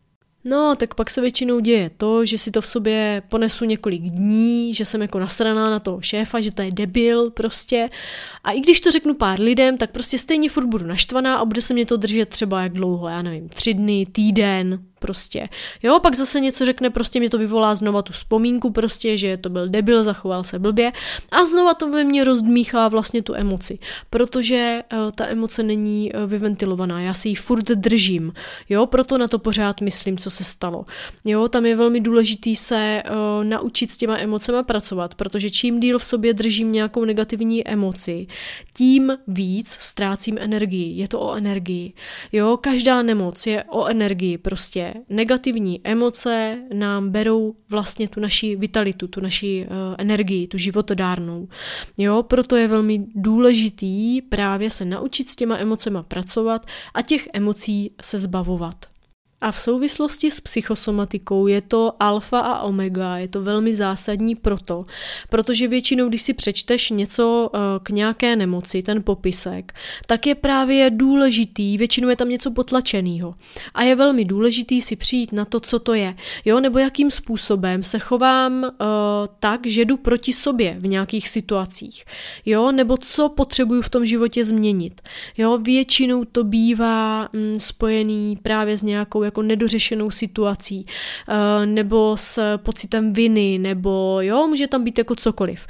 No, 0.47 0.75
tak 0.75 0.93
pak 0.93 1.09
se 1.09 1.21
většinou 1.21 1.59
děje 1.59 1.91
to, 1.97 2.25
že 2.25 2.37
si 2.37 2.51
to 2.51 2.61
v 2.61 2.67
sobě 2.67 3.21
ponesu 3.29 3.65
několik 3.65 4.01
dní, 4.01 4.73
že 4.73 4.85
jsem 4.85 5.01
jako 5.01 5.19
nasraná 5.19 5.69
na 5.69 5.79
toho 5.79 6.01
šéfa, 6.01 6.41
že 6.41 6.51
to 6.51 6.61
je 6.61 6.71
debil 6.71 7.31
prostě. 7.31 7.89
A 8.43 8.51
i 8.51 8.59
když 8.59 8.81
to 8.81 8.91
řeknu 8.91 9.13
pár 9.13 9.39
lidem, 9.39 9.77
tak 9.77 9.91
prostě 9.91 10.17
stejně 10.19 10.49
furt 10.49 10.65
budu 10.65 10.85
naštvaná 10.85 11.35
a 11.35 11.45
bude 11.45 11.61
se 11.61 11.73
mě 11.73 11.85
to 11.85 11.97
držet 11.97 12.29
třeba 12.29 12.61
jak 12.61 12.73
dlouho, 12.73 13.07
já 13.07 13.21
nevím, 13.21 13.49
tři 13.49 13.73
dny, 13.73 14.05
týden, 14.11 14.79
prostě. 15.05 15.49
Jo, 15.83 15.99
pak 15.99 16.15
zase 16.15 16.39
něco 16.39 16.65
řekne, 16.65 16.89
prostě 16.89 17.19
mě 17.19 17.29
to 17.29 17.37
vyvolá 17.37 17.75
znova 17.75 18.01
tu 18.01 18.13
vzpomínku 18.13 18.71
prostě, 18.71 19.17
že 19.17 19.37
to 19.37 19.49
byl 19.49 19.69
debil, 19.69 20.03
zachoval 20.03 20.43
se 20.43 20.59
blbě 20.59 20.91
a 21.31 21.45
znova 21.45 21.73
to 21.73 21.89
ve 21.89 22.03
mně 22.03 22.23
rozdmíchá 22.23 22.87
vlastně 22.87 23.21
tu 23.21 23.35
emoci, 23.35 23.79
protože 24.09 24.81
uh, 24.93 25.11
ta 25.11 25.27
emoce 25.27 25.63
není 25.63 26.11
uh, 26.13 26.29
vyventilovaná, 26.29 27.01
já 27.01 27.13
si 27.13 27.29
ji 27.29 27.35
furt 27.35 27.65
držím, 27.65 28.33
jo, 28.69 28.85
proto 28.85 29.17
na 29.17 29.27
to 29.27 29.39
pořád 29.39 29.81
myslím, 29.81 30.17
co 30.17 30.29
se 30.29 30.43
stalo. 30.43 30.85
Jo, 31.25 31.47
tam 31.47 31.65
je 31.65 31.75
velmi 31.75 31.99
důležitý 31.99 32.55
se 32.55 33.03
uh, 33.05 33.43
naučit 33.43 33.91
s 33.91 33.97
těma 33.97 34.17
emocema 34.17 34.63
pracovat, 34.63 35.15
protože 35.15 35.49
čím 35.49 35.79
díl 35.79 35.99
v 35.99 36.05
sobě 36.05 36.33
držím 36.33 36.71
nějakou 36.71 37.05
negativní 37.05 37.67
emoci, 37.67 38.27
tím 38.73 39.17
víc 39.27 39.69
ztrácím 39.69 40.37
energii. 40.39 40.97
Je 40.97 41.07
to 41.07 41.19
o 41.19 41.35
energii. 41.35 41.93
Jo, 42.31 42.57
každá 42.57 43.01
nemoc 43.01 43.47
je 43.47 43.63
o 43.69 43.85
energii 43.85 44.37
prostě 44.37 44.94
negativní 45.09 45.81
emoce 45.83 46.57
nám 46.73 47.09
berou 47.09 47.55
vlastně 47.69 48.07
tu 48.07 48.19
naši 48.19 48.55
vitalitu, 48.55 49.07
tu 49.07 49.21
naši 49.21 49.67
uh, 49.67 49.95
energii, 49.97 50.47
tu 50.47 50.57
životodárnou. 50.57 51.47
Jo, 51.97 52.23
proto 52.23 52.55
je 52.55 52.67
velmi 52.67 53.05
důležitý 53.15 54.21
právě 54.21 54.69
se 54.69 54.85
naučit 54.85 55.29
s 55.29 55.35
těma 55.35 55.57
emocema 55.57 56.03
pracovat 56.03 56.65
a 56.93 57.01
těch 57.01 57.27
emocí 57.33 57.91
se 58.01 58.19
zbavovat. 58.19 58.94
A 59.41 59.51
v 59.51 59.59
souvislosti 59.59 60.31
s 60.31 60.39
psychosomatikou 60.39 61.47
je 61.47 61.61
to 61.61 61.93
alfa 61.99 62.39
a 62.39 62.61
omega, 62.61 63.17
je 63.17 63.27
to 63.27 63.41
velmi 63.41 63.75
zásadní 63.75 64.35
proto, 64.35 64.83
protože 65.29 65.67
většinou, 65.67 66.09
když 66.09 66.21
si 66.21 66.33
přečteš 66.33 66.89
něco 66.89 67.49
eh, 67.53 67.59
k 67.83 67.89
nějaké 67.89 68.35
nemoci, 68.35 68.83
ten 68.83 69.03
popisek, 69.03 69.73
tak 70.07 70.27
je 70.27 70.35
právě 70.35 70.89
důležitý, 70.89 71.77
většinou 71.77 72.09
je 72.09 72.15
tam 72.15 72.29
něco 72.29 72.51
potlačeného. 72.51 73.35
A 73.73 73.83
je 73.83 73.95
velmi 73.95 74.25
důležitý 74.25 74.81
si 74.81 74.95
přijít 74.95 75.33
na 75.33 75.45
to, 75.45 75.59
co 75.59 75.79
to 75.79 75.93
je, 75.93 76.15
jo, 76.45 76.59
nebo 76.59 76.79
jakým 76.79 77.11
způsobem 77.11 77.83
se 77.83 77.99
chovám 77.99 78.63
uh, 78.63 78.69
tak, 79.39 79.67
že 79.67 79.85
jdu 79.85 79.97
proti 79.97 80.33
sobě 80.33 80.75
v 80.79 80.87
nějakých 80.87 81.29
situacích, 81.29 82.05
jo, 82.45 82.71
nebo 82.71 82.97
co 82.97 83.29
potřebuju 83.29 83.81
v 83.81 83.89
tom 83.89 84.05
životě 84.05 84.45
změnit. 84.45 85.01
Jo, 85.37 85.57
většinou 85.57 86.25
to 86.25 86.43
bývá 86.43 87.29
mm, 87.33 87.59
spojený 87.59 88.37
právě 88.41 88.77
s 88.77 88.83
nějakou 88.83 89.24
jako 89.25 89.41
nedořešenou 89.41 90.11
situací, 90.11 90.85
uh, 90.85 91.65
nebo 91.65 92.17
s 92.17 92.57
pocitem 92.57 93.13
viny, 93.13 93.57
nebo 93.57 94.17
jo, 94.21 94.47
může 94.47 94.67
tam 94.67 94.83
být 94.83 94.97
jako 94.97 95.15
cokoliv. 95.15 95.67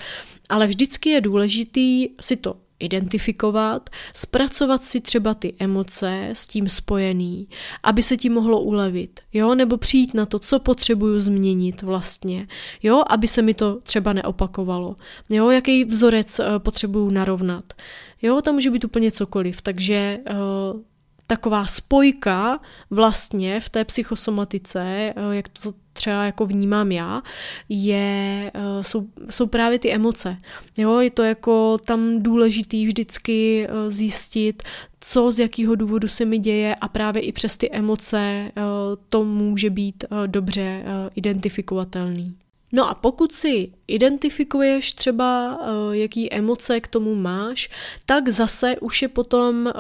Ale 0.50 0.68
vždycky 0.68 1.10
je 1.10 1.22
důležitý 1.22 2.10
si 2.22 2.36
to 2.36 2.56
identifikovat, 2.80 3.90
zpracovat 4.14 4.84
si 4.84 5.02
třeba 5.02 5.34
ty 5.34 5.54
emoce 5.60 6.30
s 6.34 6.48
tím 6.48 6.70
spojený, 6.70 7.48
aby 7.84 8.04
se 8.04 8.18
ti 8.18 8.30
mohlo 8.30 8.62
ulevit, 8.62 9.20
jo, 9.34 9.56
nebo 9.56 9.78
přijít 9.78 10.14
na 10.14 10.26
to, 10.26 10.40
co 10.40 10.60
potřebuju 10.60 11.22
změnit 11.22 11.82
vlastně, 11.82 12.48
jo, 12.84 13.04
aby 13.10 13.28
se 13.28 13.42
mi 13.42 13.54
to 13.54 13.80
třeba 13.84 14.14
neopakovalo, 14.14 14.96
jo, 15.30 15.50
jaký 15.50 15.86
vzorec 15.86 16.40
uh, 16.40 16.46
potřebuju 16.58 17.10
narovnat, 17.10 17.74
jo, 18.22 18.42
tam 18.42 18.56
může 18.56 18.72
být 18.72 18.86
úplně 18.86 19.12
cokoliv, 19.12 19.62
takže 19.62 20.20
uh, 20.30 20.82
taková 21.28 21.66
spojka 21.66 22.60
vlastně 22.90 23.60
v 23.60 23.70
té 23.70 23.86
psychosomatice, 23.86 24.82
eh, 24.82 25.14
jak 25.32 25.50
to 25.50 25.74
třeba 25.94 26.24
jako 26.26 26.46
vnímám 26.46 26.92
já, 26.92 27.22
je, 27.70 28.52
eh, 28.54 28.84
jsou, 28.84 29.08
jsou 29.30 29.48
právě 29.48 29.80
ty 29.80 29.94
emoce. 29.94 30.38
Jo, 30.78 31.00
je 31.00 31.10
to 31.10 31.24
jako 31.24 31.78
tam 31.86 32.24
důležitý 32.24 32.86
vždycky 32.86 33.68
eh, 33.70 33.90
zjistit, 33.90 34.64
co 35.00 35.32
z 35.32 35.40
jakého 35.40 35.76
důvodu 35.76 36.08
se 36.08 36.26
mi 36.26 36.40
děje 36.40 36.76
a 36.76 36.88
právě 36.88 37.22
i 37.22 37.32
přes 37.32 37.58
ty 37.58 37.72
emoce 37.72 38.52
to 39.10 39.24
může 39.24 39.70
být 39.70 40.04
dobře 40.28 40.84
identifikovatelný. 41.16 42.36
No 42.76 42.90
a 42.90 42.94
pokud 42.94 43.32
si 43.32 43.72
identifikuješ 43.88 44.94
třeba, 44.94 45.60
uh, 45.60 45.94
jaký 45.94 46.34
emoce 46.34 46.80
k 46.80 46.88
tomu 46.88 47.16
máš, 47.16 47.70
tak 48.06 48.30
zase 48.30 48.76
už 48.82 49.02
je 49.02 49.08
potom 49.08 49.56
um, 49.56 49.72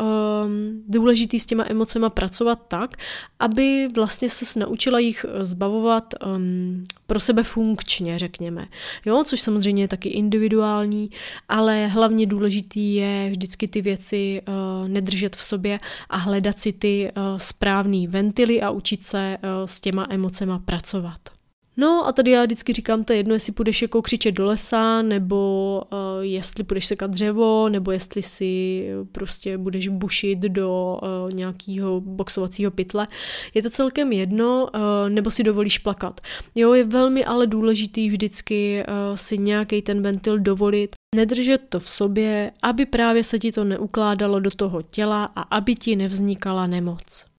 důležitý 0.87 1.39
s 1.39 1.45
těma 1.45 1.65
emocema 1.67 2.09
pracovat 2.09 2.59
tak, 2.67 2.97
aby 3.39 3.87
vlastně 3.95 4.29
se 4.29 4.59
naučila 4.59 4.99
jich 4.99 5.25
zbavovat 5.41 6.13
um, 6.25 6.83
pro 7.07 7.19
sebe 7.19 7.43
funkčně, 7.43 8.19
řekněme. 8.19 8.67
Jo, 9.05 9.23
což 9.23 9.41
samozřejmě 9.41 9.83
je 9.83 9.87
taky 9.87 10.09
individuální, 10.09 11.09
ale 11.49 11.87
hlavně 11.87 12.25
důležitý 12.25 12.95
je 12.95 13.29
vždycky 13.29 13.67
ty 13.67 13.81
věci 13.81 14.41
nedržet 14.87 15.35
v 15.35 15.43
sobě 15.43 15.79
a 16.09 16.17
hledat 16.17 16.59
si 16.59 16.73
ty 16.73 17.11
správný 17.37 18.07
ventily 18.07 18.61
a 18.61 18.69
učit 18.69 19.03
se 19.05 19.37
s 19.65 19.79
těma 19.79 20.07
emocema 20.09 20.59
pracovat. 20.59 21.34
No 21.77 22.07
a 22.07 22.11
tady 22.11 22.31
já 22.31 22.43
vždycky 22.43 22.73
říkám, 22.73 23.03
to 23.03 23.13
je 23.13 23.19
jedno, 23.19 23.33
jestli 23.33 23.53
půjdeš 23.53 23.81
jako 23.81 24.01
křičet 24.01 24.35
do 24.35 24.45
lesa, 24.45 25.01
nebo 25.01 25.81
uh, 25.91 26.23
jestli 26.23 26.63
půjdeš 26.63 26.85
sekat 26.85 27.11
dřevo, 27.11 27.69
nebo 27.69 27.91
jestli 27.91 28.23
si 28.23 28.85
prostě 29.11 29.57
budeš 29.57 29.87
bušit 29.87 30.39
do 30.39 30.99
uh, 31.01 31.33
nějakého 31.33 32.01
boxovacího 32.01 32.71
pytle. 32.71 33.07
Je 33.53 33.61
to 33.63 33.69
celkem 33.69 34.11
jedno, 34.11 34.67
uh, 34.75 35.09
nebo 35.09 35.31
si 35.31 35.43
dovolíš 35.43 35.77
plakat. 35.77 36.21
Jo, 36.55 36.73
je 36.73 36.83
velmi 36.83 37.25
ale 37.25 37.47
důležitý 37.47 38.09
vždycky 38.09 38.83
uh, 38.87 39.15
si 39.15 39.37
nějaký 39.37 39.81
ten 39.81 40.01
ventil 40.01 40.39
dovolit, 40.39 40.95
nedržet 41.15 41.61
to 41.69 41.79
v 41.79 41.89
sobě, 41.89 42.51
aby 42.61 42.85
právě 42.85 43.23
se 43.23 43.39
ti 43.39 43.51
to 43.51 43.63
neukládalo 43.63 44.39
do 44.39 44.51
toho 44.51 44.81
těla 44.81 45.25
a 45.35 45.41
aby 45.41 45.75
ti 45.75 45.95
nevznikala 45.95 46.67
nemoc. 46.67 47.34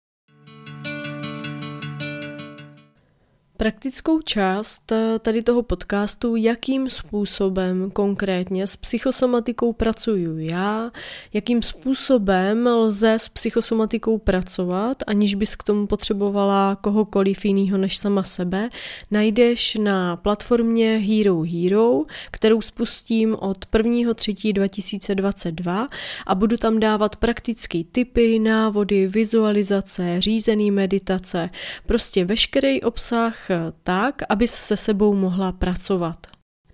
Praktickou 3.56 4.20
část 4.20 4.92
eh, 4.92 5.18
tady 5.18 5.42
toho 5.42 5.62
podcastu, 5.62 6.36
jakým 6.36 6.90
způsobem 6.90 7.90
konkrétně 7.90 8.66
s 8.66 8.76
psychosomatikou 8.76 9.72
pracuju 9.72 10.38
já, 10.38 10.90
jakým 11.32 11.62
způsobem 11.62 12.66
lze 12.66 13.12
s 13.12 13.28
psychosomatikou 13.28 14.18
pracovat, 14.18 14.96
aniž 15.06 15.34
bys 15.34 15.56
k 15.56 15.62
tomu 15.62 15.86
potřebovala 15.86 16.76
kohokoliv 16.76 17.44
jiného 17.44 17.78
než 17.78 17.96
sama 17.96 18.22
sebe, 18.22 18.68
najdeš 19.10 19.74
na 19.74 20.16
platformě 20.16 20.98
Hero 20.98 21.42
Hero, 21.42 22.02
kterou 22.30 22.60
spustím 22.60 23.36
od 23.40 23.58
1.3.2022 23.72 25.88
a 26.26 26.34
budu 26.34 26.56
tam 26.56 26.80
dávat 26.80 27.16
praktické 27.16 27.82
typy, 27.92 28.38
návody, 28.38 29.06
vizualizace, 29.06 30.20
řízený 30.20 30.70
meditace, 30.70 31.50
prostě 31.86 32.24
veškerý 32.24 32.82
obsah 32.82 33.45
tak, 33.82 34.22
aby 34.28 34.48
se 34.48 34.76
sebou 34.76 35.14
mohla 35.14 35.52
pracovat. 35.52 36.26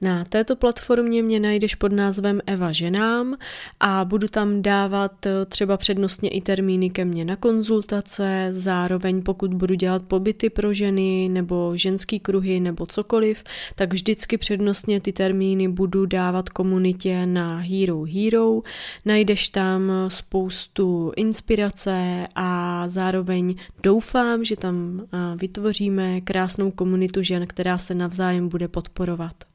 Na 0.03 0.25
této 0.25 0.57
platformě 0.57 1.23
mě 1.23 1.41
najdeš 1.41 1.75
pod 1.75 1.93
názvem 1.93 2.41
Eva 2.47 2.73
ženám 2.73 3.37
a 3.81 4.05
budu 4.05 4.29
tam 4.29 4.63
dávat 4.63 5.27
eh, 5.27 5.47
třeba 5.47 5.77
přednostně 5.77 6.31
i 6.31 6.41
termíny 6.41 6.91
ke 6.91 7.05
mně 7.05 7.25
na 7.25 7.37
konzultace, 7.37 8.49
zároveň 8.51 9.23
pokud 9.23 9.55
budu 9.55 9.75
dělat 9.75 10.03
pobyty 10.03 10.51
pro 10.51 10.75
ženy 10.75 11.29
nebo 11.29 11.73
ženský 11.75 12.21
kruhy 12.21 12.61
nebo 12.61 12.87
cokoliv, 12.87 13.45
tak 13.75 13.93
vždycky 13.93 14.39
přednostně 14.39 15.01
ty 15.01 15.13
termíny 15.13 15.69
budu 15.69 16.07
dávat 16.07 16.49
komunitě 16.49 17.27
na 17.27 17.59
Hero 17.59 18.05
Hero. 18.05 18.61
Najdeš 19.05 19.49
tam 19.49 19.93
spoustu 20.09 21.13
inspirace 21.17 22.27
a 22.35 22.85
zároveň 22.89 23.55
doufám, 23.83 24.45
že 24.45 24.57
tam 24.57 25.01
eh, 25.03 25.19
vytvoříme 25.37 26.21
krásnou 26.21 26.71
komunitu 26.71 27.23
žen, 27.23 27.47
která 27.47 27.79
se 27.79 27.95
navzájem 27.95 28.49
bude 28.49 28.69
podporovat. 28.69 29.52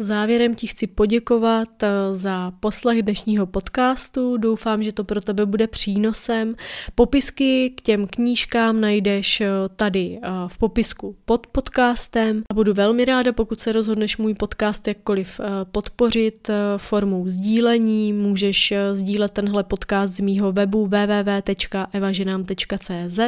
Závěrem 0.00 0.54
ti 0.54 0.66
chci 0.66 0.86
poděkovat 0.86 1.82
eh, 1.82 1.88
za 2.10 2.52
poslech 2.60 3.02
dnešního 3.02 3.46
podcastu. 3.46 4.36
Doufám, 4.36 4.82
že 4.82 4.92
to 4.92 5.04
pro 5.04 5.20
tebe 5.20 5.46
bude 5.46 5.66
přínosem. 5.66 6.54
Popisky 6.94 7.70
k 7.70 7.82
těm 7.82 8.06
knížkám 8.06 8.80
najdeš 8.80 9.40
eh, 9.40 9.48
tady 9.76 10.18
eh, 10.22 10.28
v 10.46 10.58
popisku 10.58 11.16
pod 11.24 11.46
podcastem. 11.46 12.42
A 12.50 12.54
budu 12.54 12.74
velmi 12.74 13.04
ráda, 13.04 13.32
pokud 13.32 13.60
se 13.60 13.72
rozhodneš 13.72 14.16
můj 14.16 14.34
podcast 14.34 14.88
jakkoliv 14.88 15.40
podpořit 15.72 16.50
formou 16.76 17.28
sdílení. 17.28 18.12
Můžeš 18.12 18.74
sdílet 18.92 19.32
tenhle 19.32 19.64
podcast 19.64 20.14
z 20.14 20.20
mýho 20.20 20.52
webu 20.52 20.86
www.evaženám.cz 20.86 23.20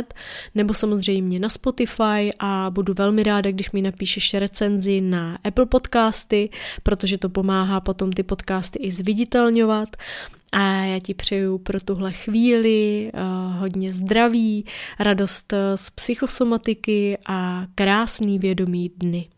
nebo 0.54 0.74
samozřejmě 0.74 1.40
na 1.40 1.48
Spotify 1.48 2.30
a 2.38 2.70
budu 2.70 2.94
velmi 2.98 3.22
ráda, 3.22 3.50
když 3.50 3.72
mi 3.72 3.82
napíšeš 3.82 4.34
recenzi 4.34 5.00
na 5.00 5.38
Apple 5.44 5.66
podcasty 5.66 6.50
protože 6.82 7.18
to 7.18 7.28
pomáhá 7.28 7.80
potom 7.80 8.12
ty 8.12 8.22
podcasty 8.22 8.78
i 8.78 8.90
zviditelňovat. 8.90 9.88
A 10.52 10.62
já 10.62 10.98
ti 10.98 11.14
přeju 11.14 11.58
pro 11.58 11.80
tuhle 11.80 12.12
chvíli 12.12 13.10
uh, 13.14 13.56
hodně 13.56 13.92
zdraví, 13.92 14.64
radost 14.98 15.54
z 15.74 15.90
psychosomatiky 15.90 17.18
a 17.26 17.66
krásný 17.74 18.38
vědomý 18.38 18.90
dny. 18.96 19.28